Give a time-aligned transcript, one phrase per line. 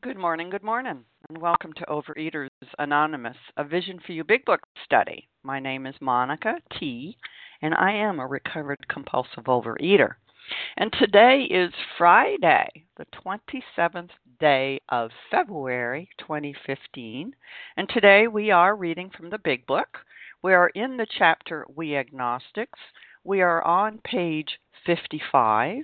[0.00, 4.60] Good morning, good morning, and welcome to Overeaters Anonymous, a Vision for You Big Book
[4.84, 5.28] study.
[5.42, 7.16] My name is Monica T,
[7.62, 10.12] and I am a recovered compulsive overeater.
[10.76, 17.34] And today is Friday, the 27th day of February 2015,
[17.76, 19.98] and today we are reading from the Big Book.
[20.44, 22.78] We are in the chapter We Agnostics.
[23.24, 25.82] We are on page 55,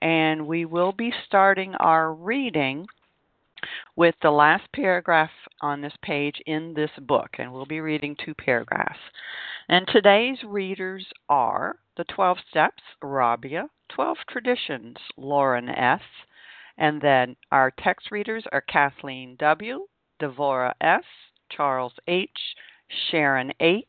[0.00, 2.86] and we will be starting our reading
[3.96, 8.34] with the last paragraph on this page in this book, and we'll be reading two
[8.34, 8.98] paragraphs.
[9.68, 16.00] And today's readers are The 12 Steps, Rabia, 12 Traditions, Lauren S.,
[16.78, 19.86] and then our text readers are Kathleen W.,
[20.20, 21.04] Devora S.,
[21.50, 22.30] Charles H.,
[23.10, 23.86] Sharon H.,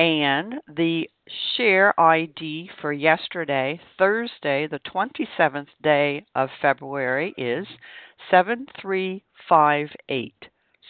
[0.00, 1.10] and the
[1.56, 7.66] share ID for yesterday, Thursday, the 27th day of February, is
[8.30, 10.34] 7358.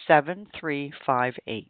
[0.07, 1.67] 7358.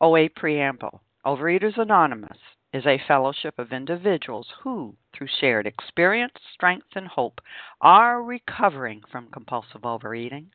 [0.00, 2.38] OA Preamble Overeaters Anonymous
[2.72, 7.42] is a fellowship of individuals who, through shared experience, strength, and hope,
[7.82, 10.50] are recovering from compulsive overeating.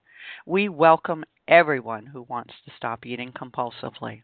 [0.48, 4.24] We welcome everyone who wants to stop eating compulsively.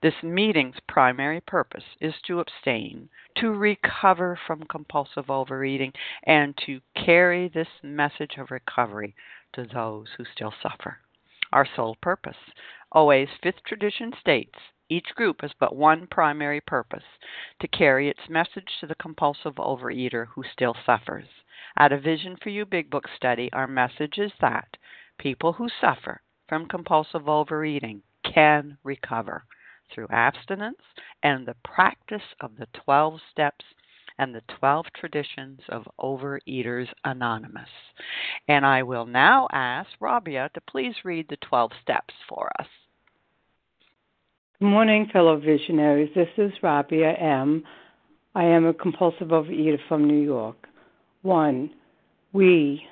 [0.00, 7.48] This meeting's primary purpose is to abstain, to recover from compulsive overeating, and to carry
[7.48, 9.16] this message of recovery
[9.54, 10.98] to those who still suffer.
[11.52, 12.36] Our sole purpose.
[12.92, 17.18] OA's fifth tradition states each group has but one primary purpose
[17.60, 21.28] to carry its message to the compulsive overeater who still suffers.
[21.76, 24.76] At a Vision for You Big Book study, our message is that
[25.18, 29.44] people who suffer from compulsive overeating can recover
[29.94, 30.76] through abstinence
[31.22, 33.64] and the practice of the 12 steps
[34.18, 37.68] and the 12 traditions of Overeaters Anonymous.
[38.48, 42.66] And I will now ask Rabia to please read the 12 steps for us.
[44.60, 46.10] Good morning, fellow visionaries.
[46.16, 47.62] This is Rabia M.
[48.34, 50.66] I am a compulsive overeater from New York.
[51.22, 51.70] One,
[52.32, 52.82] we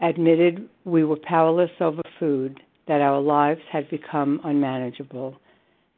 [0.00, 5.36] admitted we were powerless over food, that our lives had become unmanageable.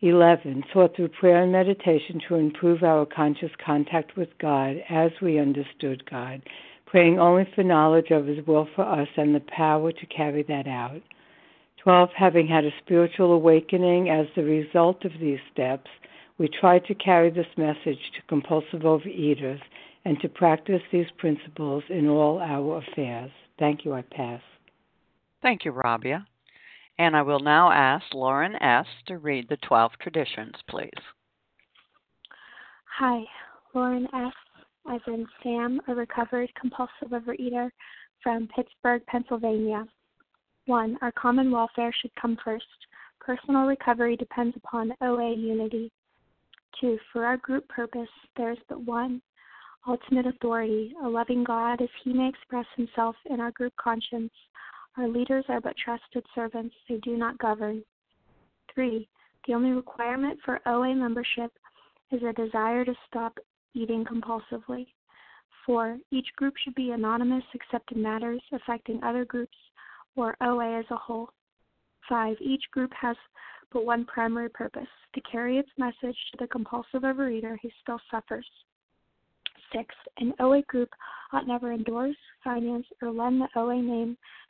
[0.00, 0.64] 11.
[0.72, 6.08] Sought through prayer and meditation to improve our conscious contact with God as we understood
[6.10, 6.42] God,
[6.84, 10.66] praying only for knowledge of His will for us and the power to carry that
[10.66, 11.00] out.
[11.82, 12.10] 12.
[12.14, 15.88] Having had a spiritual awakening as the result of these steps,
[16.36, 19.60] we try to carry this message to compulsive overeaters
[20.04, 23.30] and to practice these principles in all our affairs.
[23.58, 23.94] Thank you.
[23.94, 24.42] I pass.
[25.42, 26.26] Thank you, Rabia.
[26.98, 28.86] And I will now ask Lauren S.
[29.06, 30.90] to read the 12 traditions, please.
[32.98, 33.22] Hi,
[33.74, 34.32] Lauren S.,
[34.90, 37.70] as in Sam, a recovered compulsive overeater
[38.22, 39.84] from Pittsburgh, Pennsylvania.
[40.64, 40.98] 1.
[41.02, 42.64] Our common welfare should come first.
[43.20, 45.92] Personal recovery depends upon OA unity.
[46.80, 46.98] 2.
[47.12, 49.20] For our group purpose, there is but one
[49.86, 54.32] ultimate authority, a loving God as he may express himself in our group conscience
[54.96, 57.84] our leaders are but trusted servants, they do not govern.
[58.74, 59.08] 3.
[59.46, 61.52] The only requirement for OA membership
[62.10, 63.38] is a desire to stop
[63.74, 64.86] eating compulsively.
[65.66, 65.98] 4.
[66.10, 69.56] Each group should be anonymous except in matters affecting other groups
[70.14, 71.30] or OA as a whole.
[72.08, 72.36] 5.
[72.40, 73.16] Each group has
[73.72, 78.46] but one primary purpose to carry its message to the compulsive overeater who still suffers.
[79.72, 79.94] 6.
[80.18, 80.88] An OA group
[81.32, 84.16] ought never endorse, finance, or lend the OA name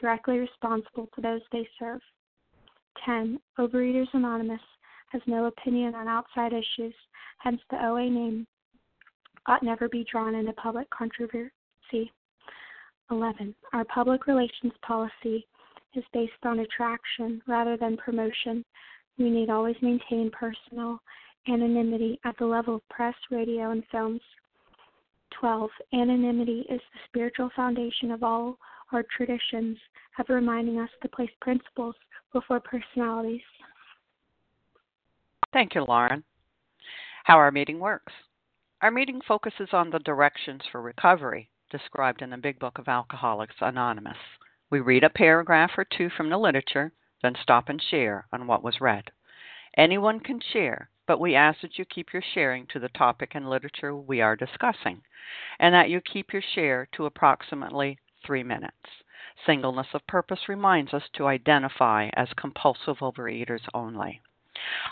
[0.00, 2.00] directly responsible to those they serve.
[3.04, 3.38] 10.
[3.58, 4.60] Overeaters Anonymous
[5.10, 6.94] has no opinion on outside issues,
[7.38, 8.46] hence the OA name
[9.46, 11.50] ought never be drawn into public controversy.
[13.10, 13.54] 11.
[13.72, 15.46] Our public relations policy
[15.94, 18.62] is based on attraction rather than promotion.
[19.18, 21.00] We need always maintain personal
[21.48, 24.20] anonymity at the level of press, radio, and films.
[25.40, 25.70] 12.
[25.94, 28.58] Anonymity is the spiritual foundation of all
[28.92, 29.78] our traditions,
[30.18, 31.94] of reminding us to place principles
[32.32, 33.42] before personalities.
[35.52, 36.24] Thank you, Lauren.
[37.24, 38.12] How our meeting works.
[38.82, 43.56] Our meeting focuses on the directions for recovery described in the Big Book of Alcoholics
[43.60, 44.16] Anonymous.
[44.70, 46.92] We read a paragraph or two from the literature,
[47.22, 49.10] then stop and share on what was read.
[49.76, 53.48] Anyone can share, but we ask that you keep your sharing to the topic and
[53.48, 55.02] literature we are discussing,
[55.58, 57.98] and that you keep your share to approximately
[58.28, 58.76] three minutes.
[59.46, 64.20] Singleness of purpose reminds us to identify as compulsive overeaters only.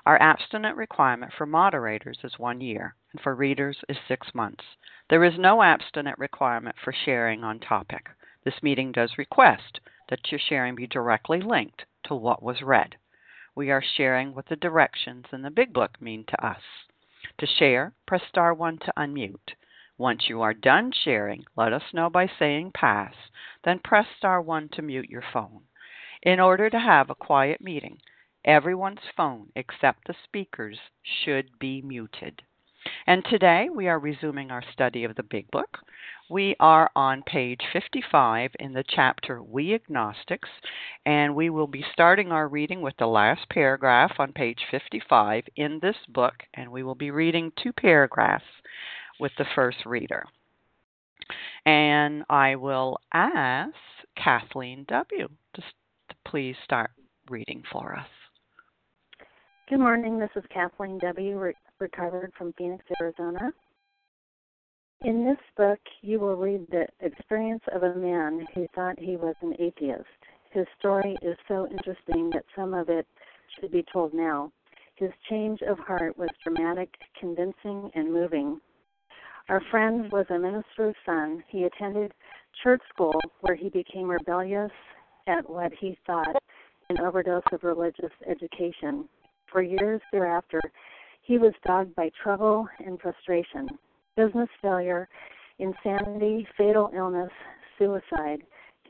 [0.06, 4.64] Our abstinent requirement for moderators is one year, and for readers is six months.
[5.10, 8.08] There is no abstinent requirement for sharing on topic.
[8.42, 12.96] This meeting does request that your sharing be directly linked to what was read.
[13.54, 16.62] We are sharing what the directions in the Big Book mean to us.
[17.36, 19.56] To share, press star 1 to unmute.
[19.98, 23.14] Once you are done sharing, let us know by saying pass,
[23.64, 25.62] then press star 1 to mute your phone.
[26.22, 27.98] In order to have a quiet meeting,
[28.44, 32.42] everyone's phone except the speaker's should be muted.
[33.06, 35.78] And today we are resuming our study of the Big Book.
[36.28, 40.50] We are on page 55 in the chapter We Agnostics,
[41.06, 45.78] and we will be starting our reading with the last paragraph on page 55 in
[45.80, 48.44] this book, and we will be reading two paragraphs
[49.20, 50.24] with the first reader.
[51.64, 53.74] And I will ask
[54.22, 55.28] Kathleen W.
[55.54, 56.90] to, to please start
[57.28, 58.06] reading for us.
[59.68, 60.18] Good morning.
[60.18, 63.50] This is Kathleen W., re- recovered from Phoenix, Arizona.
[65.04, 69.34] In this book, you will read the experience of a man who thought he was
[69.42, 70.04] an atheist.
[70.52, 73.06] His story is so interesting that some of it
[73.58, 74.52] should be told now.
[74.94, 76.88] His change of heart was dramatic,
[77.20, 78.60] convincing, and moving.
[79.48, 81.42] Our friend was a minister's son.
[81.48, 82.12] He attended
[82.64, 84.72] church school where he became rebellious
[85.28, 86.36] at what he thought
[86.88, 89.08] an overdose of religious education.
[89.50, 90.60] For years thereafter,
[91.22, 93.68] he was dogged by trouble and frustration
[94.16, 95.08] business failure,
[95.58, 97.30] insanity, fatal illness,
[97.78, 98.40] suicide.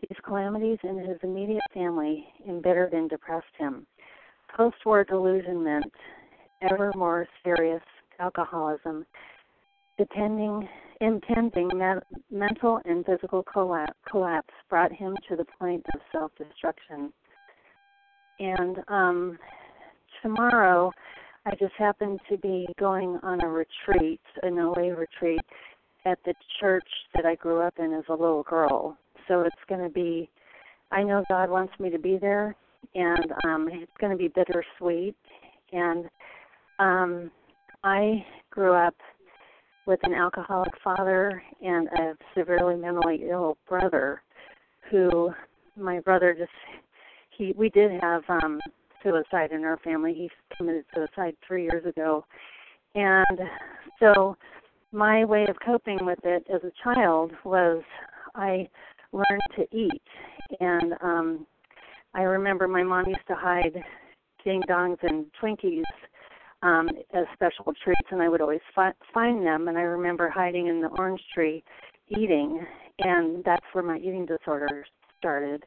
[0.01, 3.87] These calamities in his immediate family embittered and depressed him.
[4.57, 5.93] Post war delusionment,
[6.63, 7.83] ever more serious
[8.21, 9.05] alcoholism,
[9.99, 10.69] depending,
[11.01, 11.71] impending
[12.31, 17.13] mental and physical collapse, collapse brought him to the point of self destruction.
[18.39, 19.39] And um,
[20.23, 20.93] tomorrow,
[21.47, 25.41] I just happened to be going on a retreat, an OA retreat,
[26.05, 28.97] at the church that I grew up in as a little girl.
[29.29, 30.31] So it's going to be,
[30.93, 32.55] I know God wants me to be there,
[32.95, 35.17] and um, it's going to be bittersweet.
[35.73, 36.07] And
[36.79, 37.31] um,
[37.83, 38.95] I grew up
[39.87, 44.23] with an alcoholic father and a severely mentally ill brother
[44.91, 45.33] who
[45.77, 46.51] my brother just
[47.31, 48.61] he we did have um
[49.03, 50.13] suicide in our family.
[50.15, 52.25] He committed suicide three years ago.
[52.95, 53.41] And
[54.01, 54.37] so
[54.93, 57.83] my way of coping with it as a child was
[58.35, 58.69] I
[59.13, 60.03] learned to eat.
[60.61, 61.47] And um
[62.15, 63.83] I remember my mom used to hide
[64.45, 65.83] ding dongs and Twinkies
[66.63, 70.69] um as special treats and I would always fi- find them and I remember hiding
[70.69, 71.63] in the orange tree
[72.09, 72.65] eating
[73.01, 74.87] and that's where my eating disorder
[75.19, 75.65] started.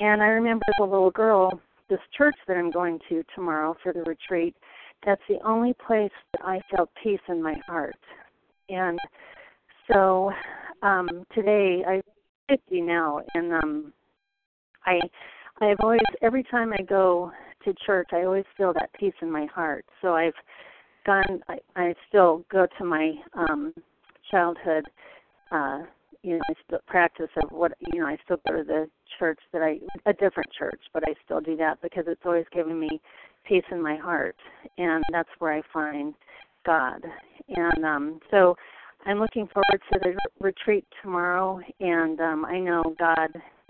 [0.00, 3.92] And I remember as a little girl this church that I'm going to tomorrow for
[3.92, 4.56] the retreat,
[5.04, 7.96] that's the only place that I felt peace in my heart.
[8.68, 8.98] And
[9.92, 10.30] so
[10.82, 12.02] um today I'm
[12.48, 13.92] 50 now and um
[14.86, 15.00] I
[15.60, 17.30] I've always every time I go
[17.64, 19.84] to church I always feel that peace in my heart.
[20.02, 20.34] So I've
[21.06, 23.74] gone I, I still go to my um
[24.30, 24.84] childhood
[25.50, 25.80] uh
[26.24, 29.38] you know, I still practice of what you know, I still go to the church
[29.52, 29.78] that I
[30.08, 33.00] a different church, but I still do that because it's always given me
[33.46, 34.36] peace in my heart,
[34.78, 36.14] and that's where I find
[36.64, 37.02] God.
[37.48, 38.56] And um, so
[39.04, 43.28] I'm looking forward to the retreat tomorrow, and um, I know God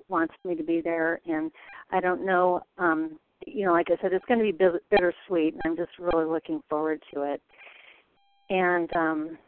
[0.09, 1.51] wants me to be there, and
[1.91, 2.61] I don't know.
[2.79, 4.53] Um, you know, like I said, it's going to be
[4.91, 7.43] bittersweet, and I'm just really looking forward to it.
[8.51, 9.39] And um,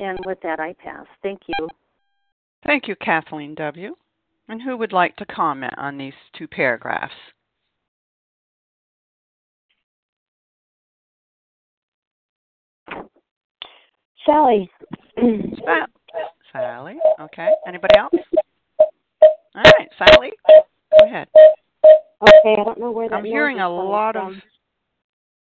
[0.00, 1.06] and with that, I pass.
[1.22, 1.68] Thank you.
[2.66, 3.94] Thank you, Kathleen W.
[4.48, 7.12] And who would like to comment on these two paragraphs?
[14.24, 14.70] Sally.
[16.52, 16.98] Sally.
[17.20, 17.48] Okay.
[17.66, 18.12] Anybody else?
[19.54, 20.32] All right, Sally.
[20.46, 21.28] Go ahead.
[22.28, 23.16] Okay, I don't know where that.
[23.16, 24.34] I'm hearing a lot of.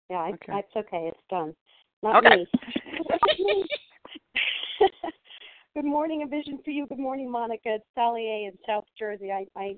[0.10, 0.60] Yeah, I, okay.
[0.60, 1.10] it's okay.
[1.10, 1.56] It's done.
[2.04, 2.46] Not okay.
[3.48, 3.66] me.
[5.76, 6.86] Good morning, a vision for you.
[6.88, 7.76] Good morning, Monica.
[7.76, 8.48] It's Sally A.
[8.48, 9.32] in South Jersey.
[9.32, 9.76] I, I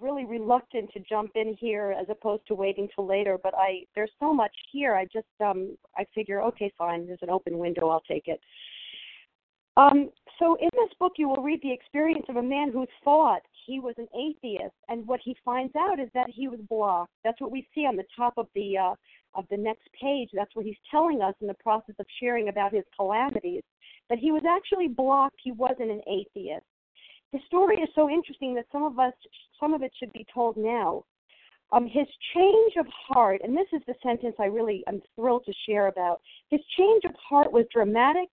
[0.00, 4.10] really reluctant to jump in here as opposed to waiting till later, but I there's
[4.20, 4.94] so much here.
[4.94, 7.06] I just um I figure okay, fine.
[7.06, 7.88] There's an open window.
[7.88, 8.40] I'll take it.
[9.76, 13.42] Um, so in this book, you will read the experience of a man who thought
[13.66, 17.12] he was an atheist, and what he finds out is that he was blocked.
[17.24, 18.94] That's what we see on the top of the uh,
[19.34, 20.30] of the next page.
[20.32, 23.62] That's what he's telling us in the process of sharing about his calamities.
[24.10, 25.36] That he was actually blocked.
[25.42, 26.64] He wasn't an atheist.
[27.32, 29.12] The story is so interesting that some of us,
[29.58, 31.04] some of it should be told now.
[31.72, 35.52] Um, his change of heart, and this is the sentence I really am thrilled to
[35.66, 36.20] share about.
[36.50, 38.28] His change of heart was dramatic,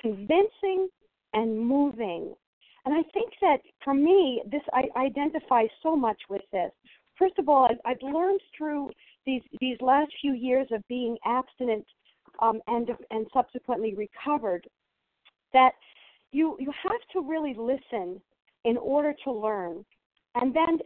[0.00, 0.88] convincing,
[1.32, 2.34] and moving.
[2.84, 6.70] And I think that for me, this I identify so much with this.
[7.16, 8.90] First of all, I've, I've learned through
[9.26, 11.86] these these last few years of being abstinent
[12.40, 14.66] um, and and subsequently recovered
[15.52, 15.72] that
[16.32, 18.20] you you have to really listen
[18.64, 19.84] in order to learn,
[20.34, 20.78] and then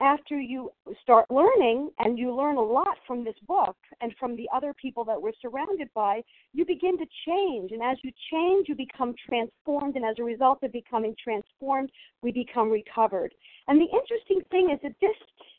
[0.00, 0.70] after you
[1.02, 5.04] start learning and you learn a lot from this book and from the other people
[5.04, 6.22] that we're surrounded by,
[6.52, 7.72] you begin to change.
[7.72, 9.96] And as you change, you become transformed.
[9.96, 11.90] And as a result of becoming transformed,
[12.22, 13.34] we become recovered.
[13.68, 15.16] And the interesting thing is that this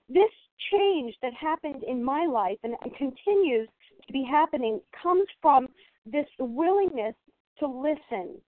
[0.09, 0.31] this
[0.71, 3.67] change that happened in my life and, and continues
[4.05, 5.67] to be happening comes from
[6.05, 7.13] this willingness
[7.59, 8.39] to listen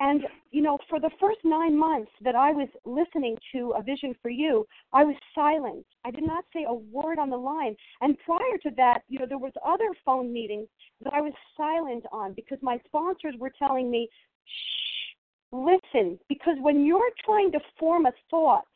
[0.00, 4.14] and, you know, for the first nine months that I was listening to A Vision
[4.20, 5.86] for You, I was silent.
[6.04, 7.76] I did not say a word on the line.
[8.00, 10.68] And prior to that, you know, there was other phone meetings
[11.02, 14.08] that I was silent on because my sponsors were telling me,
[14.44, 16.18] shh, listen.
[16.28, 18.66] Because when you're trying to form a thought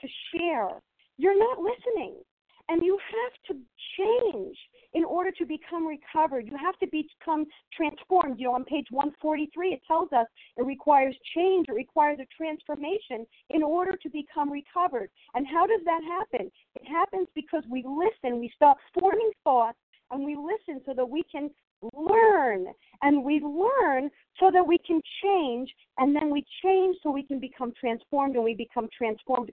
[0.00, 0.82] to share,
[1.16, 2.16] you're not listening.
[2.68, 3.62] And you have to
[3.96, 4.56] change
[4.96, 6.46] in order to become recovered.
[6.46, 7.44] You have to become
[7.76, 8.40] transformed.
[8.40, 10.26] You know, on page 143, it tells us
[10.56, 15.10] it requires change, it requires a transformation in order to become recovered.
[15.34, 16.50] And how does that happen?
[16.74, 19.78] It happens because we listen, we stop forming thoughts,
[20.10, 21.50] and we listen so that we can
[21.92, 22.66] learn
[23.02, 24.08] and we learn
[24.40, 28.44] so that we can change and then we change so we can become transformed and
[28.44, 29.50] we become transformed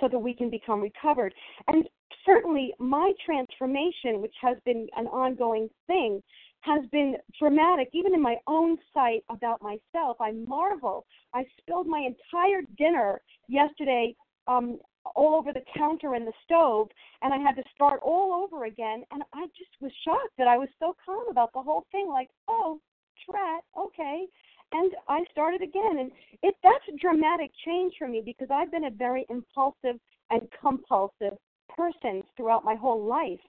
[0.00, 1.34] so that we can become recovered.
[1.68, 1.88] And
[2.24, 6.22] certainly my transformation, which has been an ongoing thing,
[6.60, 10.16] has been dramatic, even in my own sight about myself.
[10.20, 11.06] I marvel.
[11.32, 14.14] I spilled my entire dinner yesterday
[14.48, 14.78] um,
[15.14, 16.88] all over the counter and the stove,
[17.22, 19.04] and I had to start all over again.
[19.12, 22.08] And I just was shocked that I was so calm about the whole thing.
[22.08, 22.80] Like, oh,
[23.24, 24.26] trat, okay.
[24.72, 26.10] And I started again, and
[26.42, 29.96] it that's a dramatic change for me because I've been a very impulsive
[30.30, 31.38] and compulsive
[31.76, 33.40] person throughout my whole life.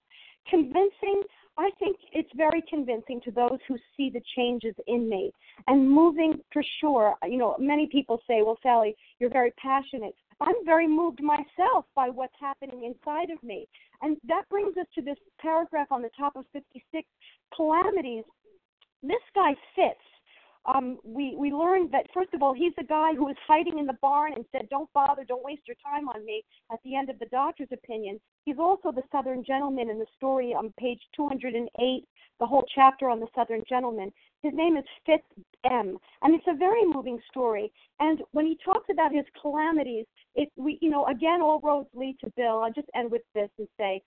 [0.50, 1.24] Convincing,
[1.58, 5.32] I think it's very convincing to those who see the changes in me.
[5.68, 10.14] And moving for sure, you know, many people say, well, Sally, you're very passionate.
[10.40, 13.68] I'm very moved myself by what's happening inside of me.
[14.02, 17.08] And that brings us to this paragraph on the top of 56
[17.56, 18.24] calamities.
[19.02, 20.00] This guy fits
[20.68, 23.86] um, we we learned that first of all, he's the guy who was hiding in
[23.86, 27.10] the barn and said, "Don't bother, don't waste your time on me." At the end
[27.10, 32.06] of the doctor's opinion, he's also the Southern gentleman in the story on page 208,
[32.40, 34.12] the whole chapter on the Southern gentleman.
[34.44, 35.24] His name is Fitz
[35.70, 37.72] M, and it's a very moving story.
[38.00, 40.06] And when he talks about his calamities,
[40.36, 42.60] it we you know again all roads lead to Bill.
[42.60, 44.02] I'll just end with this and say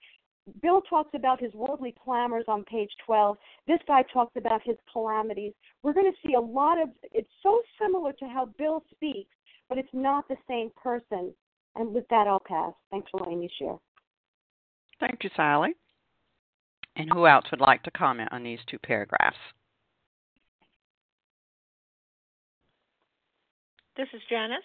[0.61, 3.37] Bill talks about his worldly clamors on page 12.
[3.67, 5.53] This guy talks about his calamities.
[5.83, 9.29] We're going to see a lot of, it's so similar to how Bill speaks,
[9.69, 11.33] but it's not the same person.
[11.75, 12.73] And with that, I'll pass.
[12.89, 13.77] Thanks for letting me share.
[14.99, 15.73] Thank you, Sally.
[16.95, 19.37] And who else would like to comment on these two paragraphs?
[23.95, 24.59] This is Janice.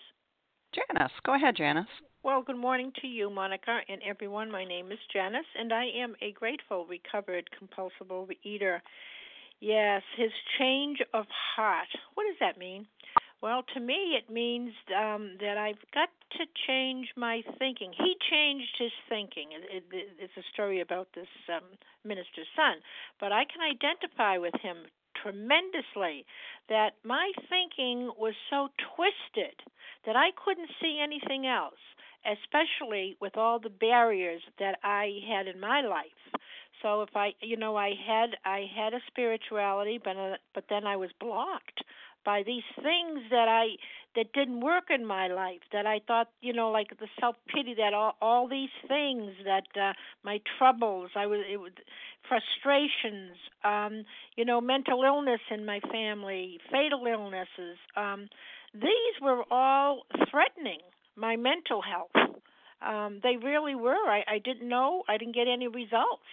[0.76, 1.86] Janice, go ahead, Janice.
[2.22, 4.50] Well, good morning to you, Monica, and everyone.
[4.50, 8.80] My name is Janice, and I am a grateful, recovered, compulsive overeater.
[9.60, 11.24] Yes, his change of
[11.56, 11.88] heart.
[12.14, 12.86] What does that mean?
[13.42, 17.92] Well, to me, it means um, that I've got to change my thinking.
[17.96, 19.48] He changed his thinking.
[19.52, 21.64] It, it, it's a story about this um,
[22.04, 22.82] minister's son,
[23.20, 24.76] but I can identify with him
[25.22, 26.24] tremendously
[26.68, 29.54] that my thinking was so twisted
[30.06, 31.80] that I couldn't see anything else,
[32.24, 36.40] especially with all the barriers that I had in my life.
[36.82, 40.86] So if I, you know, I had I had a spirituality, but uh, but then
[40.86, 41.82] I was blocked
[42.26, 43.78] by these things that I
[44.16, 47.74] that didn't work in my life that I thought you know like the self pity
[47.78, 51.72] that all all these things that uh my troubles I was it was
[52.28, 54.04] frustrations um
[54.36, 58.28] you know mental illness in my family fatal illnesses um
[58.74, 60.80] these were all threatening
[61.16, 62.30] my mental health.
[62.86, 64.04] Um they really were.
[64.18, 66.30] I I didn't know I didn't get any results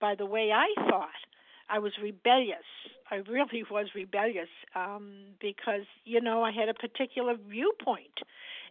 [0.00, 1.22] by the way I thought
[1.70, 2.66] I was rebellious.
[3.10, 5.10] I really was rebellious um,
[5.40, 8.18] because you know I had a particular viewpoint,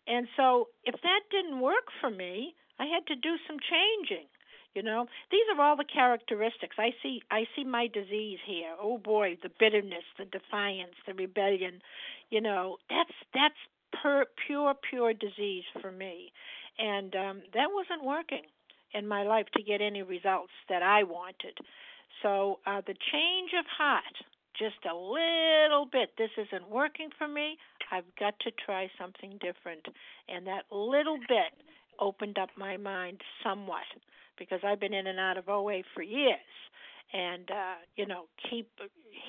[0.07, 4.27] and so if that didn't work for me, I had to do some changing.
[4.75, 7.21] You know, these are all the characteristics I see.
[7.31, 8.75] I see my disease here.
[8.79, 11.81] Oh boy, the bitterness, the defiance, the rebellion.
[12.29, 13.57] You know, that's that's
[14.01, 16.31] per, pure, pure disease for me,
[16.77, 18.43] and um, that wasn't working
[18.93, 21.57] in my life to get any results that I wanted.
[22.21, 24.15] So uh, the change of heart,
[24.57, 26.11] just a little bit.
[26.17, 27.57] This isn't working for me.
[27.91, 29.88] I've got to try something different.
[30.27, 31.55] And that little bit
[31.99, 33.88] opened up my mind somewhat
[34.38, 36.39] because I've been in and out of OA for years.
[37.11, 38.69] And uh, you know, keep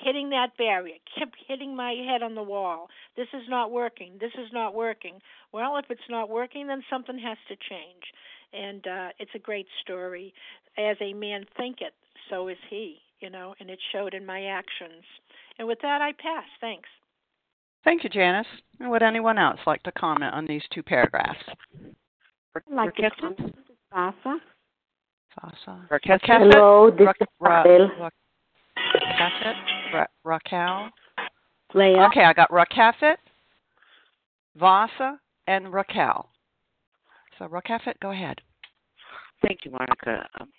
[0.03, 2.89] hitting that barrier, keep hitting my head on the wall.
[3.17, 4.17] This is not working.
[4.19, 5.19] This is not working.
[5.51, 8.03] Well, if it's not working, then something has to change.
[8.53, 10.33] And uh, it's a great story.
[10.77, 11.93] As a man thinketh,
[12.31, 15.03] so is he, you know, and it showed in my actions.
[15.59, 16.45] And with that, I pass.
[16.59, 16.89] Thanks.
[17.83, 18.47] Thank you, Janice.
[18.79, 21.43] And would anyone else like to comment on these two paragraphs?
[22.55, 23.55] I'd like to comment.
[23.93, 24.37] Vasa.
[25.39, 25.87] Vasa.
[26.25, 28.09] Hello, this is Raquel.
[29.93, 30.89] Ra- Raquel.
[31.73, 32.07] Leah.
[32.07, 33.15] Okay, I got Rakafit,
[34.55, 36.29] Vasa, and Raquel.
[37.37, 38.39] So Rakafit, go ahead.
[39.41, 40.27] Thank you, Monica.
[40.39, 40.49] Um,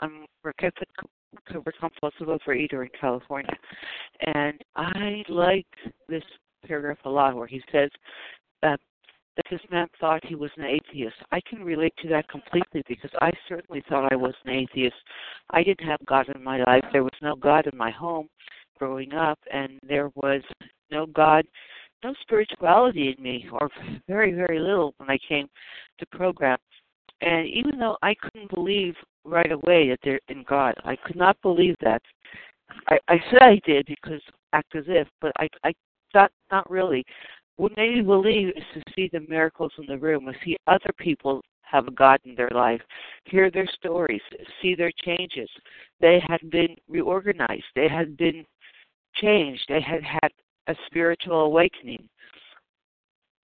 [0.00, 0.86] I'm Rakafit
[1.34, 3.54] recovered compulsive overeater in California.
[4.26, 5.66] And I like
[6.08, 6.22] this
[6.66, 7.90] paragraph a lot where he says
[8.62, 8.80] that
[9.38, 11.14] that this man thought he was an atheist.
[11.30, 14.96] I can relate to that completely because I certainly thought I was an atheist.
[15.50, 16.82] I didn't have God in my life.
[16.92, 18.28] There was no God in my home
[18.80, 20.42] growing up, and there was
[20.90, 21.44] no God,
[22.02, 23.70] no spirituality in me, or
[24.08, 25.46] very, very little when I came
[26.00, 26.58] to program.
[27.20, 28.94] And even though I couldn't believe
[29.28, 30.74] right away that they're in God.
[30.84, 32.02] I could not believe that.
[32.88, 34.20] I, I said I did because
[34.52, 35.72] act as if, but I I
[36.12, 37.04] thought not really.
[37.56, 40.90] What made me believe is to see the miracles in the room, to see other
[40.98, 42.80] people have a God in their life,
[43.24, 44.22] hear their stories,
[44.62, 45.50] see their changes.
[46.00, 47.64] They had been reorganized.
[47.74, 48.44] They had been
[49.14, 49.64] changed.
[49.68, 50.30] They had had
[50.68, 52.08] a spiritual awakening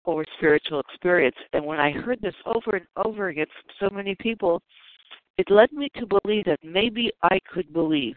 [0.05, 1.37] or spiritual experience.
[1.53, 4.63] And when I heard this over and over again from so many people,
[5.39, 8.17] it led me to believe that maybe I could believe.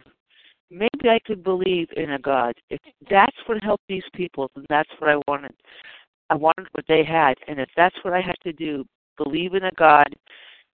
[0.69, 2.53] Maybe I could believe in a God.
[2.69, 5.53] If that's what helped these people, then that's what I wanted.
[6.29, 7.35] I wanted what they had.
[7.47, 8.85] And if that's what I had to do,
[9.17, 10.13] believe in a God,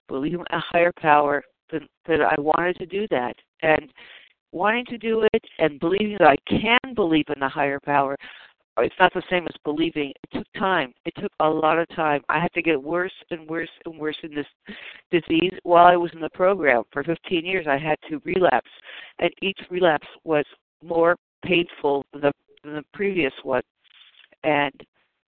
[0.08, 3.36] believe in a higher power, then, then I wanted to do that.
[3.62, 3.94] And
[4.52, 8.16] wanting to do it and believing that I can believe in a higher power
[8.78, 10.12] it's not the same as believing.
[10.24, 10.94] It took time.
[11.06, 12.22] It took a lot of time.
[12.30, 14.48] I had to get worse and worse and worse in this
[15.12, 16.84] disease while I was in the program.
[16.92, 18.70] For 15 years, I had to relapse,
[19.20, 20.46] and each relapse was
[20.84, 22.32] more painful than the,
[22.64, 23.62] than the previous one.
[24.44, 24.74] And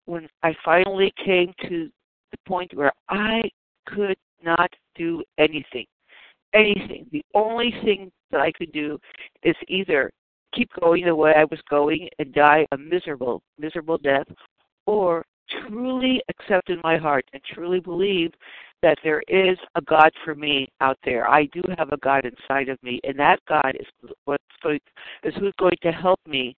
[0.06, 1.90] when I finally came to
[2.32, 3.42] the point where I
[3.88, 5.86] could not do anything,
[6.54, 9.00] anything, the only thing that I could do
[9.44, 10.12] is either
[10.54, 14.28] keep going the way I was going and die a miserable, miserable death,
[14.86, 15.26] or
[15.68, 18.32] truly accept in my heart and truly believe
[18.82, 21.30] that there is a God for me out there.
[21.30, 23.86] I do have a God inside of me, and that God is
[24.26, 24.80] what's going
[25.24, 26.56] is who's going to help me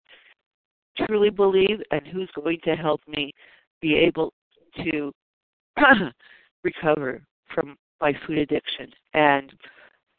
[1.07, 3.33] truly believe and who's going to help me
[3.81, 4.33] be able
[4.77, 5.13] to
[6.65, 7.23] recover
[7.55, 8.91] from my food addiction.
[9.15, 9.53] And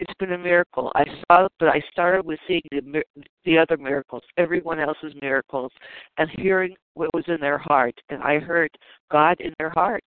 [0.04, 0.92] it's been a miracle.
[0.96, 3.04] I saw, but I started with seeing the
[3.46, 5.72] the other miracles, everyone else's miracles,
[6.18, 7.96] and hearing what was in their heart.
[8.10, 8.70] And I heard
[9.12, 10.04] God in their heart,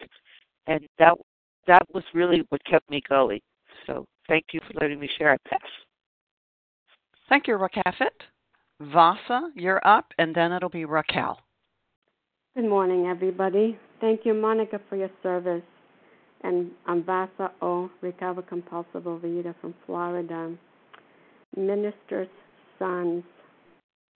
[0.66, 1.14] and that
[1.66, 3.40] that was really what kept me going.
[3.86, 5.32] So thank you for letting me share.
[5.32, 5.60] I pass.
[7.28, 8.16] Thank you, Rakafet.
[8.80, 11.40] Vasa, you're up, and then it'll be Raquel.
[12.54, 13.78] Good morning, everybody.
[14.00, 15.62] Thank you, Monica, for your service.
[16.42, 20.54] And I'm Vasa O, recovered compulsive overeater from Florida,
[21.56, 22.28] minister's
[22.78, 23.24] sons,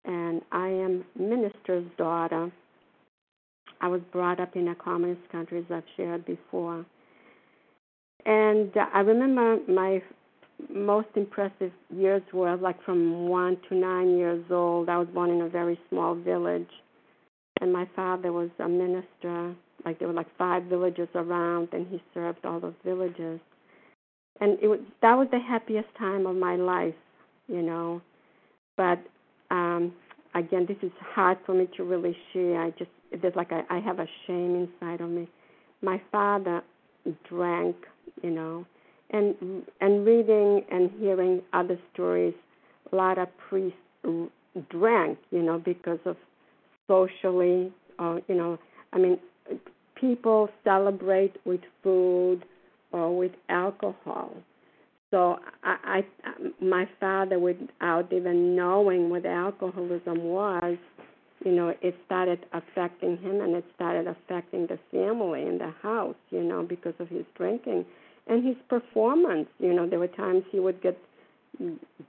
[0.05, 2.53] and I am minister's daughter.
[3.81, 6.85] I was brought up in a communist country, as I've shared before.
[8.27, 10.03] And I remember my
[10.69, 14.89] most impressive years were like from one to nine years old.
[14.89, 16.69] I was born in a very small village,
[17.61, 19.55] and my father was a minister.
[19.85, 23.41] Like there were like five villages around, and he served all those villages.
[24.41, 26.95] And it was that was the happiest time of my life,
[27.47, 28.01] you know.
[28.77, 28.99] But
[29.51, 29.93] um
[30.35, 32.63] again, this is hard for me to really share.
[32.63, 32.91] I just
[33.23, 35.29] there's like a, I have a shame inside of me.
[35.83, 36.63] My father
[37.29, 37.77] drank,
[38.23, 38.67] you know
[39.11, 42.35] and and reading and hearing other stories,
[42.93, 43.79] a lot of priests
[44.71, 46.17] drank, you know, because of
[46.87, 47.73] socially,
[48.29, 48.59] you know,
[48.93, 49.19] I mean,
[50.01, 52.45] people celebrate with food
[52.93, 54.33] or with alcohol.
[55.11, 56.33] So I, I,
[56.63, 60.77] my father, without even knowing what alcoholism was,
[61.45, 66.17] you know, it started affecting him, and it started affecting the family in the house,
[66.31, 67.85] you know, because of his drinking
[68.27, 69.49] and his performance.
[69.59, 70.99] You know, there were times he would get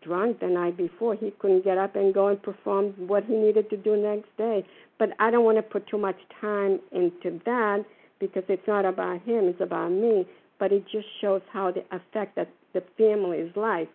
[0.02, 1.16] drunk the night before.
[1.16, 4.66] He couldn't get up and go and perform what he needed to do next day.
[4.98, 7.86] But I don't want to put too much time into that
[8.20, 10.28] because it's not about him, it's about me.
[10.60, 13.88] But it just shows how the effect that the family's life.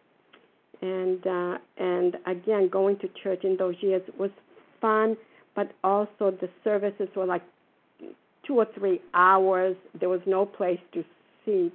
[0.80, 4.30] And uh, and again, going to church in those years was
[4.80, 5.16] fun,
[5.54, 7.42] but also the services were like
[8.46, 9.76] two or three hours.
[9.98, 11.04] There was no place to
[11.44, 11.72] sit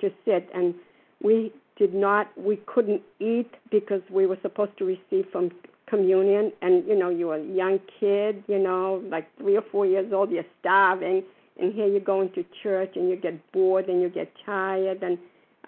[0.00, 0.74] to sit and
[1.22, 5.50] we did not we couldn't eat because we were supposed to receive from
[5.88, 6.52] communion.
[6.60, 10.12] And you know you were a young kid you know like three or four years
[10.12, 11.24] old you're starving.
[11.58, 15.02] And here you're going to church and you get bored and you get tired.
[15.02, 15.18] And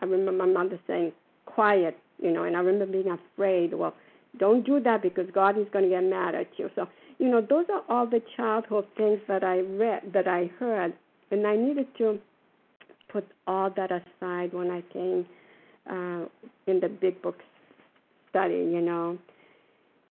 [0.01, 1.13] i remember my mother saying
[1.47, 3.73] quiet you know and i remember being afraid.
[3.73, 3.95] Well
[4.39, 6.71] don't do that because god is going to get mad at you.
[6.75, 6.87] So
[7.19, 10.93] you know those are all the childhood things that i read that i heard.
[11.31, 12.21] And i needed to
[13.13, 15.27] put all that aside when I came
[15.91, 16.25] uh,
[16.67, 17.39] in the big book
[18.31, 19.19] study, you know.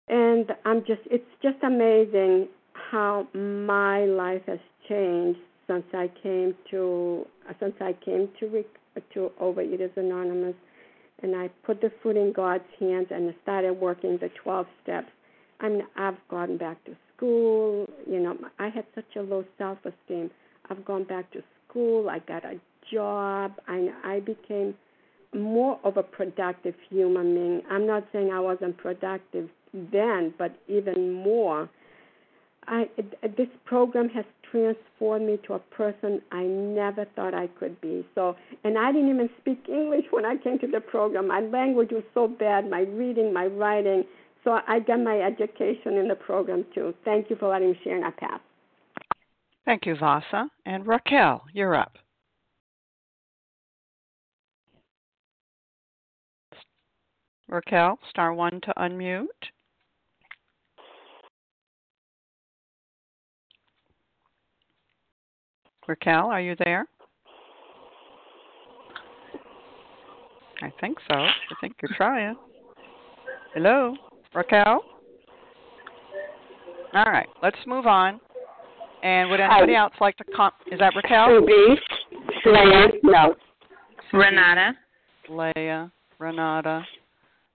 [0.08, 2.48] And I'm just, it's just amazing
[2.90, 7.26] how my life has changed since I came to,
[7.58, 8.64] since I came to
[9.12, 10.54] to Overeaters Anonymous,
[11.22, 15.08] and I put the food in God's hands and started working the 12 steps.
[15.60, 17.88] I mean, I've gone back to school.
[18.08, 20.30] You know, I had such a low self-esteem.
[20.70, 22.10] I've gone back to school.
[22.10, 22.60] I got a
[22.92, 24.74] job and I became
[25.34, 27.62] more of a productive human being.
[27.70, 31.68] I'm not saying I wasn't productive then, but even more.
[32.66, 32.88] I
[33.36, 38.06] this program has transformed me to a person I never thought I could be.
[38.14, 41.28] So, and I didn't even speak English when I came to the program.
[41.28, 44.04] My language was so bad, my reading, my writing.
[44.44, 46.94] So I got my education in the program too.
[47.04, 48.38] Thank you for letting me share, and I.
[49.64, 50.48] Thank you, Vasa.
[50.66, 51.96] And Raquel, you're up.
[57.48, 59.26] Raquel, star one to unmute.
[65.86, 66.86] Raquel, are you there?
[70.62, 71.14] I think so.
[71.14, 71.30] I
[71.60, 72.36] think you're trying.
[73.52, 73.94] Hello,
[74.34, 74.82] Raquel?
[76.94, 78.20] All right, let's move on.
[79.02, 80.52] And would anybody else like to come?
[80.72, 81.26] Is that Raquel?
[81.28, 81.76] Sue B,
[82.46, 83.34] Leah, no.
[84.12, 84.72] Renata.
[85.28, 86.82] Leah, Renata.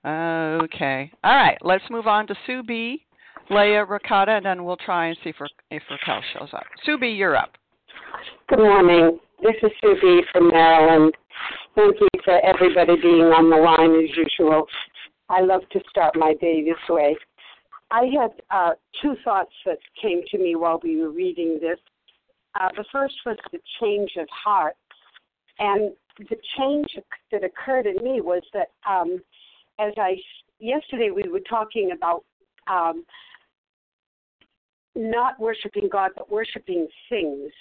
[0.05, 1.11] Okay.
[1.23, 1.57] All right.
[1.61, 3.05] Let's move on to Sue B,
[3.49, 5.35] Leah Ricotta, and then we'll try and see if,
[5.71, 6.63] if Raquel shows up.
[6.85, 7.51] Sue B, you're up.
[8.47, 9.19] Good morning.
[9.41, 11.13] This is Sue B from Maryland.
[11.75, 14.65] Thank you for everybody being on the line as usual.
[15.29, 17.15] I love to start my day this way.
[17.91, 21.79] I had uh, two thoughts that came to me while we were reading this.
[22.59, 24.75] Uh, the first was the change of heart.
[25.59, 26.87] And the change
[27.31, 29.21] that occurred in me was that um,
[29.79, 30.17] as I
[30.59, 32.23] yesterday we were talking about
[32.67, 33.05] um,
[34.95, 37.51] not worshiping God but worshiping things,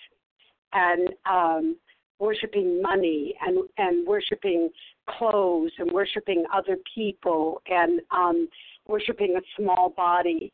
[0.72, 1.76] and um,
[2.18, 4.70] worshiping money and and worshiping
[5.08, 8.48] clothes and worshiping other people and um
[8.86, 10.52] worshiping a small body.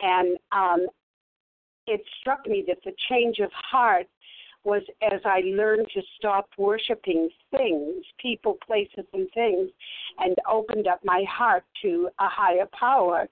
[0.00, 0.86] And um
[1.86, 4.06] it struck me that the change of heart
[4.64, 9.70] was as I learned to stop worshiping things, people, places, and things,
[10.18, 13.26] and opened up my heart to a higher power,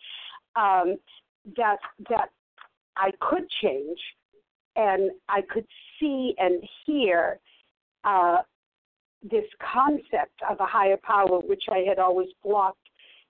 [0.55, 0.97] um,
[1.57, 2.31] that that
[2.97, 3.99] I could change,
[4.77, 5.67] and I could
[5.99, 7.39] see and hear
[8.05, 8.39] uh,
[9.23, 12.79] this concept of a higher power, which I had always blocked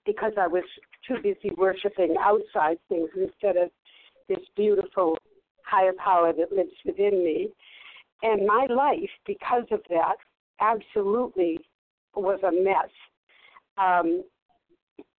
[0.04, 0.62] because I was
[1.06, 3.70] too busy worshiping outside things instead of
[4.28, 5.18] this beautiful
[5.64, 7.48] higher power that lives within me.
[8.22, 10.16] And my life, because of that,
[10.60, 11.58] absolutely
[12.14, 12.90] was a mess.
[13.78, 14.24] Um,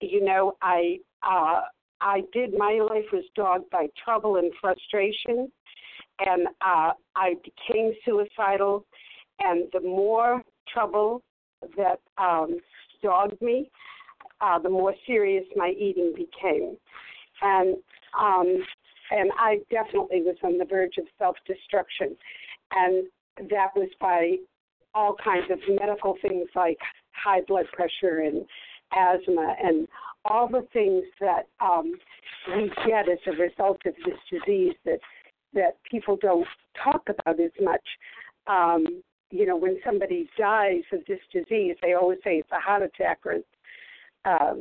[0.01, 1.61] you know, I uh,
[2.01, 2.53] I did.
[2.57, 5.51] My life was dogged by trouble and frustration,
[6.19, 8.85] and uh, I became suicidal.
[9.39, 10.41] And the more
[10.73, 11.21] trouble
[11.75, 12.57] that um,
[13.03, 13.69] dogged me,
[14.41, 16.77] uh, the more serious my eating became.
[17.41, 17.77] And
[18.19, 18.63] um,
[19.11, 22.15] and I definitely was on the verge of self destruction.
[22.71, 23.07] And
[23.49, 24.37] that was by
[24.93, 26.77] all kinds of medical things like
[27.11, 28.45] high blood pressure and
[28.93, 29.87] asthma and
[30.25, 31.93] all the things that um,
[32.55, 34.99] we get as a result of this disease that
[35.53, 36.47] that people don't
[36.83, 37.83] talk about as much.
[38.47, 39.01] Um,
[39.31, 43.19] you know, when somebody dies of this disease, they always say it's a heart attack
[43.25, 43.37] or
[44.25, 44.55] uh,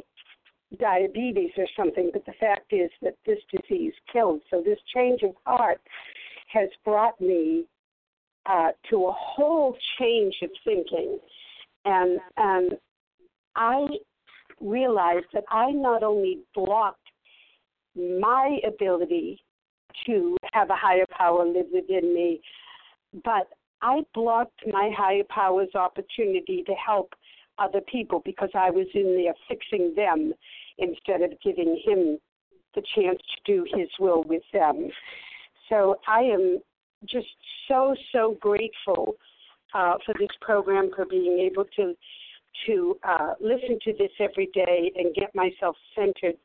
[0.78, 4.40] diabetes or something, but the fact is that this disease kills.
[4.50, 5.80] So this change of heart
[6.52, 7.64] has brought me
[8.48, 11.18] uh, to a whole change of thinking,
[11.84, 12.72] and and
[13.54, 13.86] I
[14.60, 17.00] realized that I not only blocked
[17.96, 19.42] my ability
[20.06, 22.40] to have a higher power live within me,
[23.24, 23.48] but
[23.82, 27.14] I blocked my higher power's opportunity to help
[27.58, 30.32] other people because I was in there fixing them
[30.78, 32.18] instead of giving him
[32.74, 34.88] the chance to do his will with them.
[35.68, 36.58] So I am
[37.10, 37.26] just
[37.68, 39.16] so so grateful
[39.74, 41.94] uh, for this program for being able to
[42.66, 46.36] to uh, listen to this every day and get myself centered.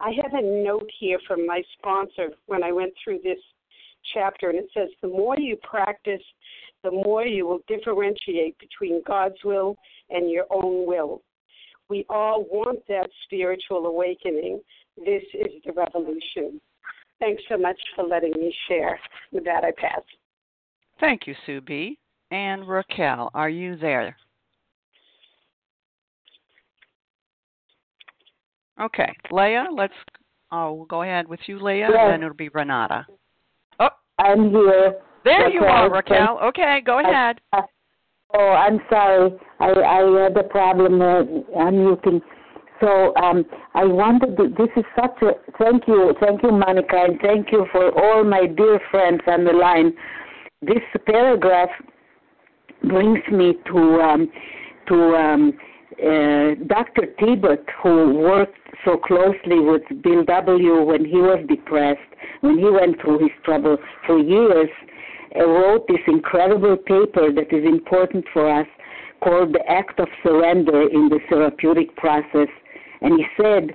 [0.00, 3.38] I have a note here from my sponsor when I went through this
[4.12, 6.22] chapter, and it says, The more you practice,
[6.82, 9.76] the more you will differentiate between God's will
[10.10, 11.22] and your own will.
[11.88, 14.60] We all want that spiritual awakening.
[14.96, 16.60] This is the revolution.
[17.20, 18.98] Thanks so much for letting me share.
[19.32, 20.02] With that, I pass.
[21.00, 21.98] Thank you, Sue B.
[22.30, 24.16] And Raquel, are you there?
[28.80, 29.94] Okay, Leah, let's.
[30.52, 31.98] Oh, we'll go ahead with you, Leah, yes.
[31.98, 33.06] and then it'll be Renata.
[33.80, 34.96] Oh, I'm here.
[35.24, 35.52] There Raquel.
[35.52, 36.38] you are, Raquel.
[36.44, 37.40] Okay, go ahead.
[37.52, 37.62] I,
[38.34, 39.30] oh, I'm sorry.
[39.60, 41.22] I I had a problem uh,
[41.56, 42.20] unmuting.
[42.80, 44.36] So um, I wanted.
[44.36, 48.24] To, this is such a thank you, thank you, Monica, and thank you for all
[48.24, 49.92] my dear friends on the line.
[50.62, 51.70] This paragraph
[52.82, 54.30] brings me to um,
[54.88, 55.52] to um,
[55.98, 57.14] uh, Dr.
[57.18, 60.82] Tiebout, who worked so closely with Bill W.
[60.82, 62.00] when he was depressed,
[62.42, 64.68] when he went through his trouble for years,
[65.34, 68.66] uh, wrote this incredible paper that is important for us
[69.22, 72.48] called The Act of Surrender in the Therapeutic Process.
[73.00, 73.74] And he said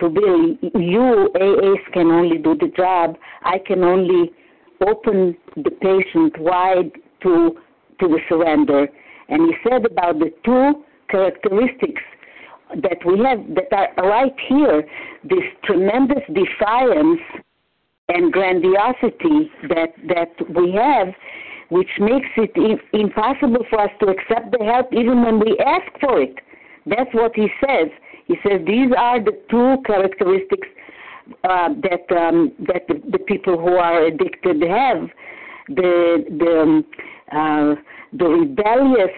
[0.00, 3.16] to Bill, You, AAs, can only do the job.
[3.42, 4.30] I can only
[4.86, 7.56] open the patient wide to,
[8.00, 8.88] to the surrender.
[9.28, 12.02] And he said about the two characteristics
[12.82, 14.84] that we have that are right here
[15.24, 17.20] this tremendous defiance
[18.08, 21.08] and grandiosity that that we have
[21.70, 26.20] which makes it impossible for us to accept the help even when we ask for
[26.20, 26.36] it
[26.86, 27.88] that's what he says
[28.28, 30.68] he says these are the two characteristics
[31.44, 35.08] uh, that um, that the, the, people who are addicted have
[35.68, 36.84] the the um,
[37.32, 37.74] uh,
[38.12, 39.10] the rebellious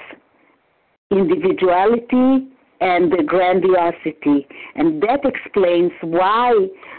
[1.10, 2.48] individuality
[2.80, 4.46] and the grandiosity.
[4.74, 6.54] And that explains why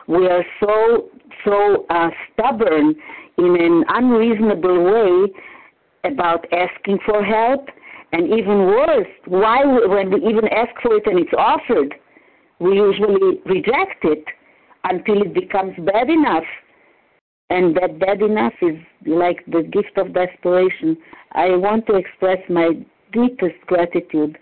[0.08, 1.10] we are so
[1.44, 2.96] so uh, stubborn
[3.38, 5.32] in an unreasonable way
[6.04, 7.68] about asking for help,
[8.12, 11.94] and even worse, why when we even ask for it and it's offered,
[12.62, 14.24] we usually reject it
[14.84, 16.44] until it becomes bad enough.
[17.50, 20.98] And that bad enough is like the gift of desperation.
[21.34, 22.70] I want to express my
[23.12, 24.38] deepest gratitude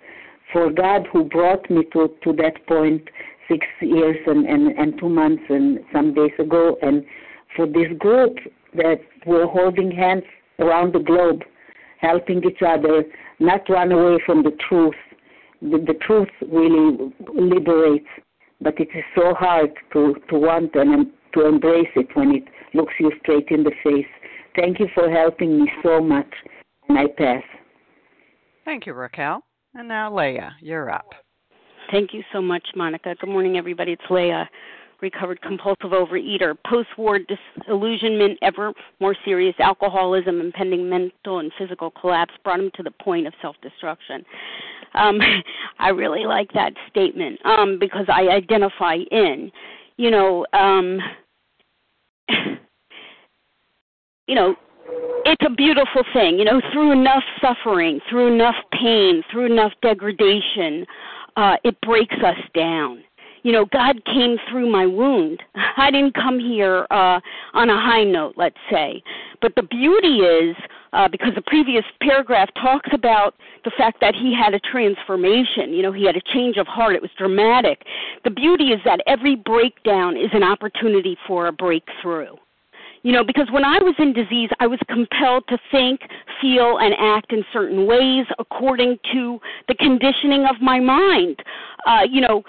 [0.54, 3.02] for God who brought me to, to that point
[3.48, 7.04] six years and, and, and two months and some days ago, and
[7.56, 8.38] for this group
[8.76, 10.24] that we're holding hands
[10.60, 11.42] around the globe
[12.00, 13.04] helping each other,
[13.40, 14.96] not run away from the truth.
[15.62, 18.08] The, the truth really liberates,
[18.62, 22.44] but it is so hard to, to want and to embrace it when it
[22.74, 24.06] looks you straight in the face.
[24.56, 26.32] Thank you for helping me so much,
[26.88, 27.44] and I pass.
[28.66, 29.44] Thank you, Raquel.
[29.74, 31.08] And now, Leah, you're up.
[31.92, 33.16] Thank you so much, Monica.
[33.20, 33.94] Good morning, everybody.
[33.94, 34.50] It's Leah
[35.02, 42.34] recovered compulsive overeater, post war disillusionment, ever more serious alcoholism, impending mental and physical collapse
[42.44, 44.24] brought him to the point of self destruction.
[44.94, 45.20] Um,
[45.80, 49.52] I really like that statement um, because I identify in,
[49.98, 51.00] you know, um,
[54.28, 54.56] you know,
[55.26, 60.86] it's a beautiful thing, you know, through enough suffering, through enough pain, through enough degradation,
[61.36, 63.04] uh, it breaks us down
[63.44, 65.42] you know, God came through my wound.
[65.78, 67.20] I didn't come here uh,
[67.54, 69.02] on a high note, let's say.
[69.42, 70.56] But the beauty is,
[70.92, 75.82] uh, because the previous paragraph talks about the fact that he had a transformation, you
[75.82, 76.96] know, he had a change of heart.
[76.96, 77.84] It was dramatic.
[78.24, 82.36] The beauty is that every breakdown is an opportunity for a breakthrough.
[83.02, 86.02] You know, because when I was in disease, I was compelled to think,
[86.42, 91.42] feel, and act in certain ways according to the conditioning of my mind.
[91.88, 92.44] Uh, you know,